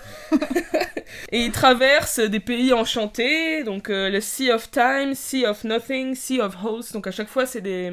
Et 1.31 1.45
il 1.45 1.52
traverse 1.52 2.19
des 2.19 2.41
pays 2.41 2.73
enchantés, 2.73 3.64
donc 3.64 3.88
euh, 3.88 4.11
le 4.11 4.21
Sea 4.21 4.50
of 4.52 4.71
Time, 4.71 5.14
Sea 5.14 5.47
of 5.47 5.64
Nothing, 5.64 6.14
Sea 6.14 6.41
of 6.41 6.57
Hosts, 6.62 6.93
donc 6.93 7.07
à 7.07 7.11
chaque 7.11 7.29
fois 7.29 7.47
c'est 7.47 7.61
des, 7.61 7.93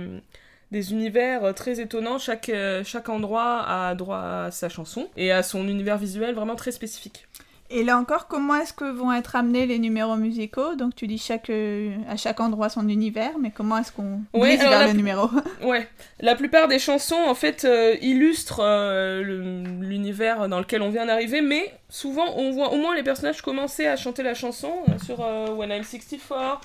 des 0.72 0.92
univers 0.92 1.44
euh, 1.46 1.54
très 1.54 1.80
étonnants, 1.80 2.18
chaque, 2.18 2.50
euh, 2.50 2.84
chaque 2.84 3.08
endroit 3.08 3.64
a 3.66 3.96
droit 3.96 4.20
à 4.20 4.52
sa 4.52 4.68
chanson, 4.68 5.10
et 5.16 5.32
à 5.32 5.44
son 5.44 5.68
univers 5.68 5.98
visuel 5.98 6.36
vraiment 6.36 6.56
très 6.56 6.72
spécifique. 6.72 7.29
Et 7.72 7.84
là 7.84 7.98
encore, 8.00 8.28
comment 8.28 8.56
est-ce 8.56 8.74
que 8.74 8.86
vont 8.90 9.14
être 9.14 9.36
amenés 9.36 9.68
les 9.68 9.78
numéros 9.78 10.16
musicaux? 10.16 10.74
Donc 10.76 10.96
tu 10.96 11.06
dis 11.06 11.20
chaque, 11.20 11.52
euh, 11.52 11.96
à 12.10 12.18
chaque 12.18 12.40
endroit 12.40 12.68
son 12.70 12.90
univers, 12.90 13.34
mais 13.40 13.52
comment 13.52 13.78
est-ce 13.78 13.92
qu'on 13.92 14.22
Ouais, 14.34 14.58
vers 14.58 14.72
la- 14.72 14.88
le 14.88 14.94
numéro? 14.94 15.30
Ouais, 15.64 15.88
la 16.20 16.34
plupart 16.36 16.68
des 16.68 16.80
chansons 16.80 17.20
en 17.28 17.36
fait 17.36 17.66
euh, 17.66 17.96
illustrent 18.02 18.62
euh, 18.64 19.22
l'univers 19.82 20.50
dans 20.50 20.58
lequel 20.60 20.82
on 20.82 20.90
vient 20.90 21.06
d'arriver, 21.06 21.42
mais 21.42 21.72
souvent 21.90 22.26
on 22.38 22.52
voit 22.52 22.72
au 22.74 22.78
moins 22.78 22.96
les 22.96 23.04
personnages 23.04 23.42
commencer 23.44 23.86
à 23.86 23.96
chanter 23.96 24.24
la 24.24 24.34
chanson 24.34 24.72
sur 25.06 25.20
When 25.56 25.70
I'm 25.70 25.84
64, 25.84 26.62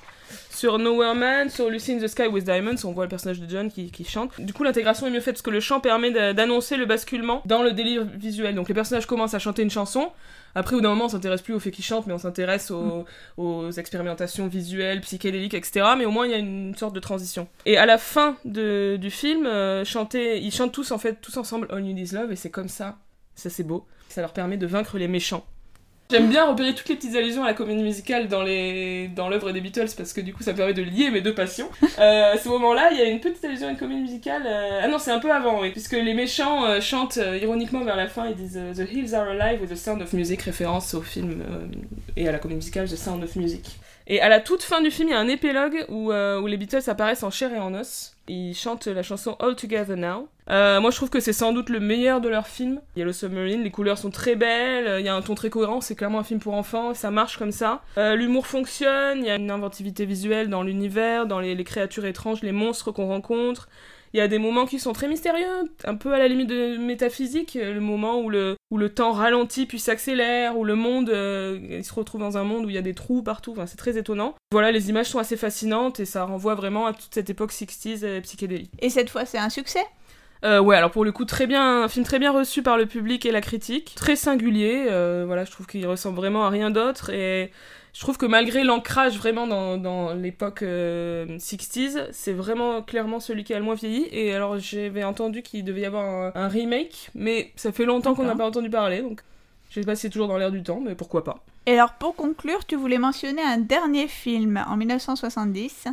sur 0.50 0.78
Nowhere 0.78 1.14
Man, 1.14 1.50
sur 1.50 1.68
Lucy 1.68 1.92
in 1.92 1.99
the 1.99 2.06
Sky 2.08 2.28
with 2.28 2.44
Diamonds, 2.44 2.82
on 2.84 2.92
voit 2.92 3.04
le 3.04 3.11
personnage 3.11 3.40
de 3.40 3.49
John 3.49 3.70
qui, 3.70 3.90
qui 3.90 4.04
chante. 4.04 4.30
Du 4.40 4.52
coup, 4.54 4.64
l'intégration 4.64 5.06
est 5.06 5.11
mieux 5.11 5.20
faite 5.20 5.34
parce 5.34 5.42
que 5.42 5.50
le 5.50 5.61
chant 5.61 5.80
permet 5.80 6.11
d'a- 6.12 6.32
d'annoncer 6.32 6.76
le 6.78 6.87
basculement 6.87 7.42
dans 7.44 7.62
le 7.62 7.73
délire 7.73 8.04
visuel. 8.04 8.54
Donc 8.54 8.68
les 8.68 8.75
personnages 8.75 9.06
commencent 9.06 9.34
à 9.34 9.38
chanter 9.38 9.62
une 9.62 9.70
chanson. 9.70 10.11
Après, 10.56 10.76
bout 10.76 10.82
d'un 10.82 10.93
moment, 10.94 11.06
on 11.06 11.08
s'intéresse 11.10 11.42
plus 11.42 11.54
au 11.54 11.60
fait 11.60 11.70
qu'ils 11.70 11.84
chantent, 11.84 12.06
mais 12.06 12.12
on 12.12 12.18
s'intéresse 12.18 12.70
aux, 12.70 13.04
aux 13.36 13.70
expérimentations 13.70 14.46
visuelles, 14.46 15.00
psychédéliques, 15.02 15.54
etc. 15.54 15.86
Mais 15.98 16.04
au 16.04 16.10
moins, 16.10 16.26
il 16.26 16.30
y 16.32 16.34
a 16.34 16.38
une 16.38 16.74
sorte 16.76 16.94
de 16.94 17.00
transition. 17.00 17.48
Et 17.66 17.76
à 17.76 17.86
la 17.86 17.98
fin 17.98 18.36
de- 18.44 18.96
du 19.00 19.10
film, 19.10 19.46
euh, 19.46 19.84
chanter, 19.84 20.38
ils 20.40 20.52
chantent 20.52 20.72
tous 20.72 20.90
en 20.92 20.98
fait, 20.98 21.20
tous 21.20 21.36
ensemble 21.36 21.66
All 21.70 21.80
You 21.84 21.92
Need 21.92 21.98
Is 22.10 22.14
Love, 22.14 22.32
et 22.32 22.36
c'est 22.36 22.50
comme 22.50 22.68
ça. 22.68 22.96
Ça, 23.34 23.50
c'est 23.50 23.64
beau. 23.64 23.86
Ça 24.08 24.20
leur 24.20 24.32
permet 24.32 24.56
de 24.56 24.66
vaincre 24.66 24.96
les 24.98 25.08
méchants. 25.08 25.44
J'aime 26.11 26.28
bien 26.28 26.44
repérer 26.49 26.75
toutes 26.75 26.88
les 26.90 26.96
petites 26.96 27.16
allusions 27.16 27.42
à 27.42 27.46
la 27.49 27.54
comédie 27.54 27.82
musicale 27.82 28.28
dans 28.28 28.42
les 28.42 29.08
dans 29.08 29.28
l'œuvre 29.28 29.52
des 29.52 29.61
Beatles 29.61 29.88
parce 29.96 30.12
que 30.12 30.20
du 30.20 30.34
coup 30.34 30.42
ça 30.42 30.52
me 30.52 30.56
permet 30.56 30.75
de 30.75 30.82
lier 30.82 31.11
mes 31.11 31.20
deux 31.23 31.34
passions. 31.34 31.68
Euh, 31.99 32.34
à 32.34 32.38
ce 32.38 32.49
moment-là, 32.49 32.90
il 32.92 32.99
y 32.99 33.02
a 33.02 33.04
une 33.04 33.20
petite 33.20 33.44
allusion 33.44 33.68
à 33.68 33.70
une 33.70 33.76
comédie 33.76 34.00
musicale. 34.00 34.42
euh, 34.46 34.80
Ah 34.82 34.88
non, 34.88 34.99
c'est 34.99 35.12
un 35.12 35.20
peu 35.20 35.30
avant, 35.30 35.61
oui, 35.61 35.70
puisque 35.70 35.92
les 35.92 36.12
méchants 36.12 36.66
euh, 36.66 36.80
chantent 36.80 37.20
ironiquement 37.40 37.84
vers 37.84 37.94
la 37.96 38.08
fin. 38.08 38.26
Ils 38.28 38.34
disent 38.34 38.58
The 38.76 38.92
Hills 38.92 39.14
Are 39.14 39.28
Alive 39.28 39.61
with 39.61 39.70
the 39.70 39.76
Sound 39.76 40.02
of 40.02 40.12
Music, 40.12 40.42
référence 40.42 40.92
au 40.94 41.02
film 41.02 41.42
et 42.16 42.28
à 42.28 42.32
la 42.32 42.38
comédie 42.38 42.56
musicale 42.56 42.88
The 42.88 42.96
Sound 42.96 43.23
of 43.23 43.37
Music. 43.37 43.78
Et 44.06 44.20
à 44.20 44.28
la 44.28 44.40
toute 44.40 44.62
fin 44.62 44.82
du 44.82 44.90
film, 44.90 45.08
il 45.08 45.12
y 45.12 45.14
a 45.14 45.18
un 45.18 45.28
épilogue 45.28 45.87
où, 45.88 46.12
euh, 46.12 46.38
où 46.38 46.46
les 46.46 46.58
Beatles 46.58 46.88
apparaissent 46.88 47.23
en 47.23 47.30
chair 47.30 47.52
et 47.52 47.58
en 47.58 47.75
os. 47.75 48.14
Ils 48.28 48.54
chantent 48.54 48.87
la 48.87 49.02
chanson 49.02 49.37
All 49.40 49.56
Together 49.56 49.96
Now. 49.96 50.28
Euh, 50.50 50.78
moi, 50.80 50.90
je 50.90 50.96
trouve 50.96 51.08
que 51.08 51.20
c'est 51.20 51.32
sans 51.32 51.52
doute 51.52 51.70
le 51.70 51.80
meilleur 51.80 52.20
de 52.20 52.28
leur 52.28 52.46
film. 52.46 52.80
Yellow 52.96 53.12
Submarine, 53.12 53.62
les 53.62 53.70
couleurs 53.70 53.96
sont 53.96 54.11
très 54.11 54.34
belles, 54.34 55.00
il 55.00 55.06
y 55.06 55.08
a 55.08 55.14
un 55.14 55.23
ton 55.23 55.34
très 55.34 55.49
cohérent, 55.49 55.80
c'est 55.80 55.94
clairement 55.94 56.18
un 56.18 56.25
film 56.25 56.38
pour 56.38 56.54
enfants, 56.54 56.92
ça 56.92 57.11
marche 57.11 57.38
comme 57.38 57.52
ça. 57.52 57.82
Euh, 57.96 58.14
L'humour 58.14 58.46
fonctionne, 58.46 59.20
il 59.20 59.26
y 59.26 59.30
a 59.30 59.37
une 59.37 59.50
inventivité 59.50 60.04
visuelle 60.04 60.50
dans 60.50 60.62
l'univers, 60.62 61.26
dans 61.26 61.40
les 61.40 61.64
créatures 61.64 62.04
étranges, 62.04 62.42
les 62.42 62.52
monstres 62.52 62.92
qu'on 62.92 63.06
rencontre. 63.06 63.68
Il 64.14 64.18
y 64.18 64.21
a 64.21 64.28
des 64.28 64.38
moments 64.38 64.64
qui 64.64 64.78
sont 64.78 64.92
très 64.92 65.09
mystérieux, 65.09 65.68
un 65.85 65.97
peu 65.97 66.12
à 66.14 66.18
la 66.18 66.28
limite 66.28 66.49
de 66.49 66.76
métaphysique, 66.76 67.56
euh, 67.56 67.75
le 67.75 67.80
moment 67.80 68.21
où 68.21 68.30
le, 68.30 68.54
où 68.71 68.78
le 68.78 68.88
temps 68.88 69.11
ralentit 69.11 69.66
puis 69.66 69.80
s'accélère, 69.80 70.56
où 70.56 70.64
le 70.64 70.76
monde, 70.76 71.11
euh, 71.11 71.59
il 71.68 71.85
se 71.85 71.92
retrouve 71.92 72.20
dans 72.20 72.38
un 72.38 72.44
monde 72.44 72.64
où 72.64 72.68
il 72.68 72.77
y 72.77 72.79
a 72.79 72.83
des 72.83 72.94
trous 72.94 73.22
partout, 73.22 73.50
enfin, 73.50 73.66
c'est 73.66 73.77
très 73.77 73.98
étonnant. 73.98 74.37
Voilà, 74.53 74.70
les 74.70 74.88
images 74.88 75.07
sont 75.07 75.18
assez 75.18 75.37
fascinantes 75.37 75.98
et 75.98 76.05
ça 76.05 76.24
renvoie 76.24 76.55
vraiment 76.55 76.87
à 76.87 76.92
toute 76.92 77.12
cette 77.12 77.29
époque 77.29 77.50
60s 77.53 78.07
et 78.07 78.20
psychédélique. 78.20 78.70
Et 78.79 78.88
cette 78.88 79.11
fois, 79.11 79.27
c'est 79.27 79.38
un 79.38 79.50
succès? 79.50 79.85
Euh, 80.44 80.61
ouais, 80.61 80.77
alors 80.77 80.92
pour 80.92 81.05
le 81.05 81.11
coup, 81.11 81.24
très 81.24 81.48
bien, 81.48 81.83
un 81.83 81.88
film 81.88 82.05
très 82.05 82.20
bien 82.20 82.31
reçu 82.31 82.62
par 82.62 82.77
le 82.77 82.87
public 82.87 83.27
et 83.27 83.33
la 83.33 83.40
critique, 83.40 83.94
très 83.96 84.14
singulier. 84.14 84.87
euh, 84.90 85.24
voilà, 85.27 85.44
je 85.44 85.50
trouve 85.50 85.66
qu'il 85.66 85.87
ressemble 85.87 86.16
vraiment 86.16 86.44
à 86.46 86.50
rien 86.50 86.70
d'autre 86.70 87.11
et 87.11 87.50
je 87.94 88.00
trouve 88.00 88.18
que 88.18 88.26
malgré 88.26 88.64
l'ancrage 88.64 89.16
vraiment 89.16 89.46
dans, 89.46 89.78
dans 89.78 90.12
l'époque 90.12 90.62
euh, 90.62 91.38
60s, 91.38 92.09
c'est 92.11 92.33
vraiment 92.35 92.83
clairement 92.83 93.20
celui 93.20 93.44
qui 93.44 93.54
a 93.54 93.59
le 93.59 93.64
moins 93.64 93.76
vieilli. 93.76 94.07
Et 94.11 94.35
alors 94.35 94.59
j'avais 94.59 95.04
entendu 95.04 95.42
qu'il 95.42 95.64
devait 95.64 95.83
y 95.83 95.87
avoir 95.87 96.04
un, 96.04 96.33
un 96.35 96.48
remake, 96.48 97.11
mais 97.14 97.52
ça 97.57 97.72
fait 97.72 97.87
longtemps 97.87 98.14
qu'on 98.14 98.24
n'a 98.24 98.37
pas 98.37 98.46
entendu 98.46 98.68
parler, 98.68 99.00
donc 99.00 99.22
je 99.70 99.80
sais 99.80 99.87
pas 99.87 99.96
si 99.96 100.02
c'est 100.02 100.11
toujours 100.11 100.28
dans 100.28 100.37
l'air 100.37 100.50
du 100.50 100.62
temps, 100.62 100.80
mais 100.80 100.94
pourquoi 100.94 101.24
pas. 101.24 101.42
Et 101.66 101.72
alors, 101.72 101.94
pour 101.94 102.14
conclure, 102.14 102.66
tu 102.66 102.76
voulais 102.76 102.98
mentionner 102.98 103.42
un 103.42 103.59
dernier 103.59 104.07
film 104.07 104.62
en 104.68 104.76
1970. 104.76 105.88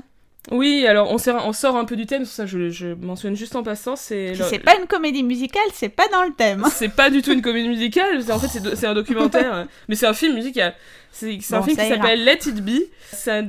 Oui, 0.49 0.87
alors 0.87 1.11
on, 1.11 1.19
sort- 1.19 1.45
on 1.45 1.53
sort 1.53 1.75
un 1.75 1.85
peu 1.85 1.95
du 1.95 2.07
thème, 2.07 2.25
ça 2.25 2.47
je, 2.47 2.69
je 2.71 2.87
mentionne 2.95 3.35
juste 3.35 3.55
en 3.55 3.61
passant, 3.61 3.95
c'est... 3.95 4.33
Le- 4.33 4.43
pas 4.63 4.75
une 4.79 4.87
comédie 4.87 5.21
musicale, 5.21 5.61
c'est 5.71 5.89
pas 5.89 6.07
dans 6.11 6.23
le 6.23 6.33
thème. 6.33 6.65
C'est 6.71 6.89
pas 6.95 7.11
du 7.11 7.21
tout 7.21 7.31
une 7.31 7.43
comédie 7.43 7.69
musicale, 7.69 8.23
c'est- 8.23 8.31
en 8.31 8.39
fait 8.39 8.47
c'est 8.47 8.59
do- 8.59 8.87
un 8.87 8.93
documentaire, 8.95 9.67
mais 9.87 9.93
c'est 9.95 10.07
un 10.07 10.13
film 10.13 10.33
musical. 10.33 10.73
C'est 11.11 11.35
un 11.53 11.61
film 11.61 11.75
qui 11.77 11.87
s'appelle 11.89 12.23
Let 12.25 12.39
It 12.47 12.63
Be. 12.65 12.71
C'est 13.11 13.43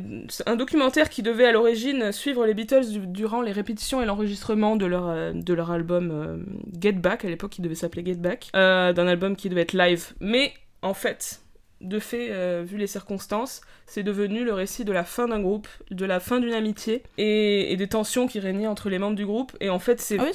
un, 0.46 0.56
documentaire 0.56 1.08
qui 1.08 1.22
devait 1.22 1.46
à 1.46 1.52
l'origine 1.52 2.10
suivre 2.12 2.44
les 2.44 2.54
Beatles 2.54 2.86
du- 2.90 3.06
durant 3.06 3.40
les 3.40 3.52
répétitions 3.52 4.02
et 4.02 4.04
l'enregistrement 4.04 4.74
de 4.76 4.84
leur, 4.84 5.08
euh, 5.08 5.32
de 5.32 5.54
leur 5.54 5.70
album 5.70 6.10
euh, 6.12 6.36
Get 6.78 6.92
Back, 6.92 7.24
à 7.24 7.28
l'époque 7.28 7.52
qui 7.52 7.62
devait 7.62 7.76
s'appeler 7.76 8.04
Get 8.04 8.16
Back, 8.16 8.48
euh, 8.56 8.92
d'un 8.92 9.06
album 9.06 9.36
qui 9.36 9.48
devait 9.48 9.62
être 9.62 9.74
live. 9.74 10.06
Mais 10.20 10.52
en 10.82 10.92
fait, 10.92 11.40
de 11.82 11.98
fait, 11.98 12.28
euh, 12.30 12.62
vu 12.64 12.76
les 12.78 12.86
circonstances, 12.86 13.60
c'est 13.86 14.02
devenu 14.02 14.44
le 14.44 14.54
récit 14.54 14.84
de 14.84 14.92
la 14.92 15.04
fin 15.04 15.28
d'un 15.28 15.40
groupe, 15.40 15.68
de 15.90 16.04
la 16.04 16.20
fin 16.20 16.40
d'une 16.40 16.54
amitié 16.54 17.02
et, 17.18 17.72
et 17.72 17.76
des 17.76 17.88
tensions 17.88 18.26
qui 18.26 18.40
régnaient 18.40 18.66
entre 18.66 18.88
les 18.88 18.98
membres 18.98 19.16
du 19.16 19.26
groupe. 19.26 19.52
Et 19.60 19.68
en 19.68 19.78
fait, 19.78 20.00
c'est 20.00 20.18
Ah 20.18 20.24
oui, 20.24 20.32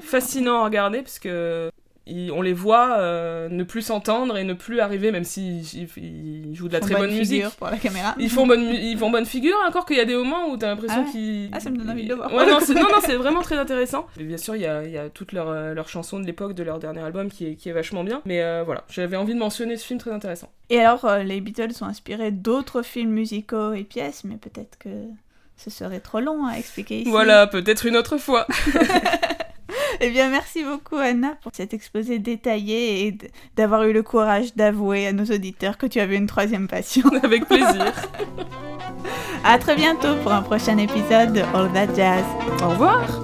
fascinant 0.00 0.60
à 0.62 0.64
regarder 0.64 1.02
parce 1.02 1.18
que 1.18 1.70
ils- 2.06 2.32
on 2.32 2.42
les 2.42 2.52
voit 2.52 2.96
euh, 2.98 3.48
ne 3.48 3.62
plus 3.62 3.82
s'entendre 3.82 4.36
et 4.36 4.44
ne 4.44 4.54
plus 4.54 4.80
arriver, 4.80 5.12
même 5.12 5.24
s'ils 5.24 5.60
ils- 5.74 5.88
ils 6.50 6.54
jouent 6.54 6.68
de 6.68 6.72
la 6.72 6.78
Ils 6.80 6.82
très 6.82 6.94
bonne 6.96 7.10
musique. 7.10 7.36
figure 7.42 7.50
pour 7.52 7.68
la 7.68 7.76
caméra. 7.78 8.14
Ils 8.18 8.28
font, 8.30 8.46
bonne, 8.46 8.62
ils 8.62 8.98
font 8.98 9.10
bonne 9.10 9.24
figure, 9.26 9.56
encore 9.68 9.86
qu'il 9.86 9.96
y 9.96 10.00
a 10.00 10.04
des 10.04 10.16
moments 10.16 10.48
où 10.50 10.56
t'as 10.56 10.66
l'impression 10.68 11.02
Ah 11.02 11.06
ouais 11.06 11.10
qu'ils. 11.12 11.48
Ah, 11.52 11.60
ça 11.60 11.70
me 11.70 11.76
donne 11.78 11.90
envie 11.90 12.04
de 12.04 12.08
le 12.08 12.14
voir. 12.16 12.32
Ouais, 12.34 12.44
non, 12.50 12.58
c'est, 12.60 12.74
non, 12.74 12.82
non, 12.82 12.98
c'est 13.04 13.16
vraiment 13.16 13.42
très 13.42 13.56
intéressant. 13.56 14.06
Et 14.18 14.24
bien 14.24 14.36
sûr, 14.36 14.56
il 14.56 14.62
y 14.62 14.66
a, 14.66 14.82
il 14.84 14.90
y 14.90 14.98
a 14.98 15.08
toutes 15.08 15.32
leurs, 15.32 15.48
euh, 15.48 15.74
leurs 15.74 15.88
chansons 15.88 16.18
de 16.18 16.26
l'époque, 16.26 16.54
de 16.54 16.62
leur 16.62 16.78
dernier 16.78 17.00
album, 17.02 17.30
qui 17.30 17.46
est, 17.46 17.54
qui 17.54 17.68
est 17.68 17.72
vachement 17.72 18.04
bien. 18.04 18.20
Mais 18.24 18.42
euh, 18.42 18.62
voilà, 18.64 18.84
j'avais 18.90 19.16
envie 19.16 19.34
de 19.34 19.38
mentionner 19.38 19.76
ce 19.76 19.86
film 19.86 19.98
très 20.00 20.10
intéressant. 20.12 20.50
Et 20.70 20.80
alors, 20.80 21.04
euh, 21.04 21.22
les 21.22 21.40
Beatles 21.40 21.70
ont 21.82 21.86
inspiré 21.86 22.30
d'autres 22.30 22.82
films 22.82 23.10
musicaux 23.12 23.74
et 23.74 23.84
pièces, 23.84 24.24
mais 24.24 24.36
peut-être 24.36 24.78
que 24.78 24.88
ce 25.56 25.70
serait 25.70 26.00
trop 26.00 26.18
long 26.20 26.46
à 26.46 26.54
expliquer 26.58 27.00
ici. 27.02 27.10
Voilà, 27.10 27.46
peut-être 27.46 27.86
une 27.86 27.96
autre 27.96 28.16
fois. 28.18 28.46
Eh 30.04 30.10
bien, 30.10 30.30
merci 30.30 30.64
beaucoup, 30.64 30.96
Anna, 30.96 31.36
pour 31.42 31.52
cet 31.54 31.74
exposé 31.74 32.18
détaillé 32.18 33.06
et 33.06 33.18
d'avoir 33.54 33.84
eu 33.84 33.92
le 33.92 34.02
courage 34.02 34.52
d'avouer 34.56 35.06
à 35.06 35.12
nos 35.12 35.24
auditeurs 35.26 35.78
que 35.78 35.86
tu 35.86 36.00
avais 36.00 36.16
une 36.16 36.26
troisième 36.26 36.66
passion. 36.66 37.08
Avec 37.22 37.46
plaisir. 37.46 37.92
à 39.44 39.58
très 39.58 39.76
bientôt 39.76 40.16
pour 40.24 40.32
un 40.32 40.42
prochain 40.42 40.76
épisode 40.78 41.34
de 41.34 41.42
All 41.54 41.72
That 41.72 41.94
Jazz. 41.94 42.24
Au 42.64 42.70
revoir. 42.70 43.21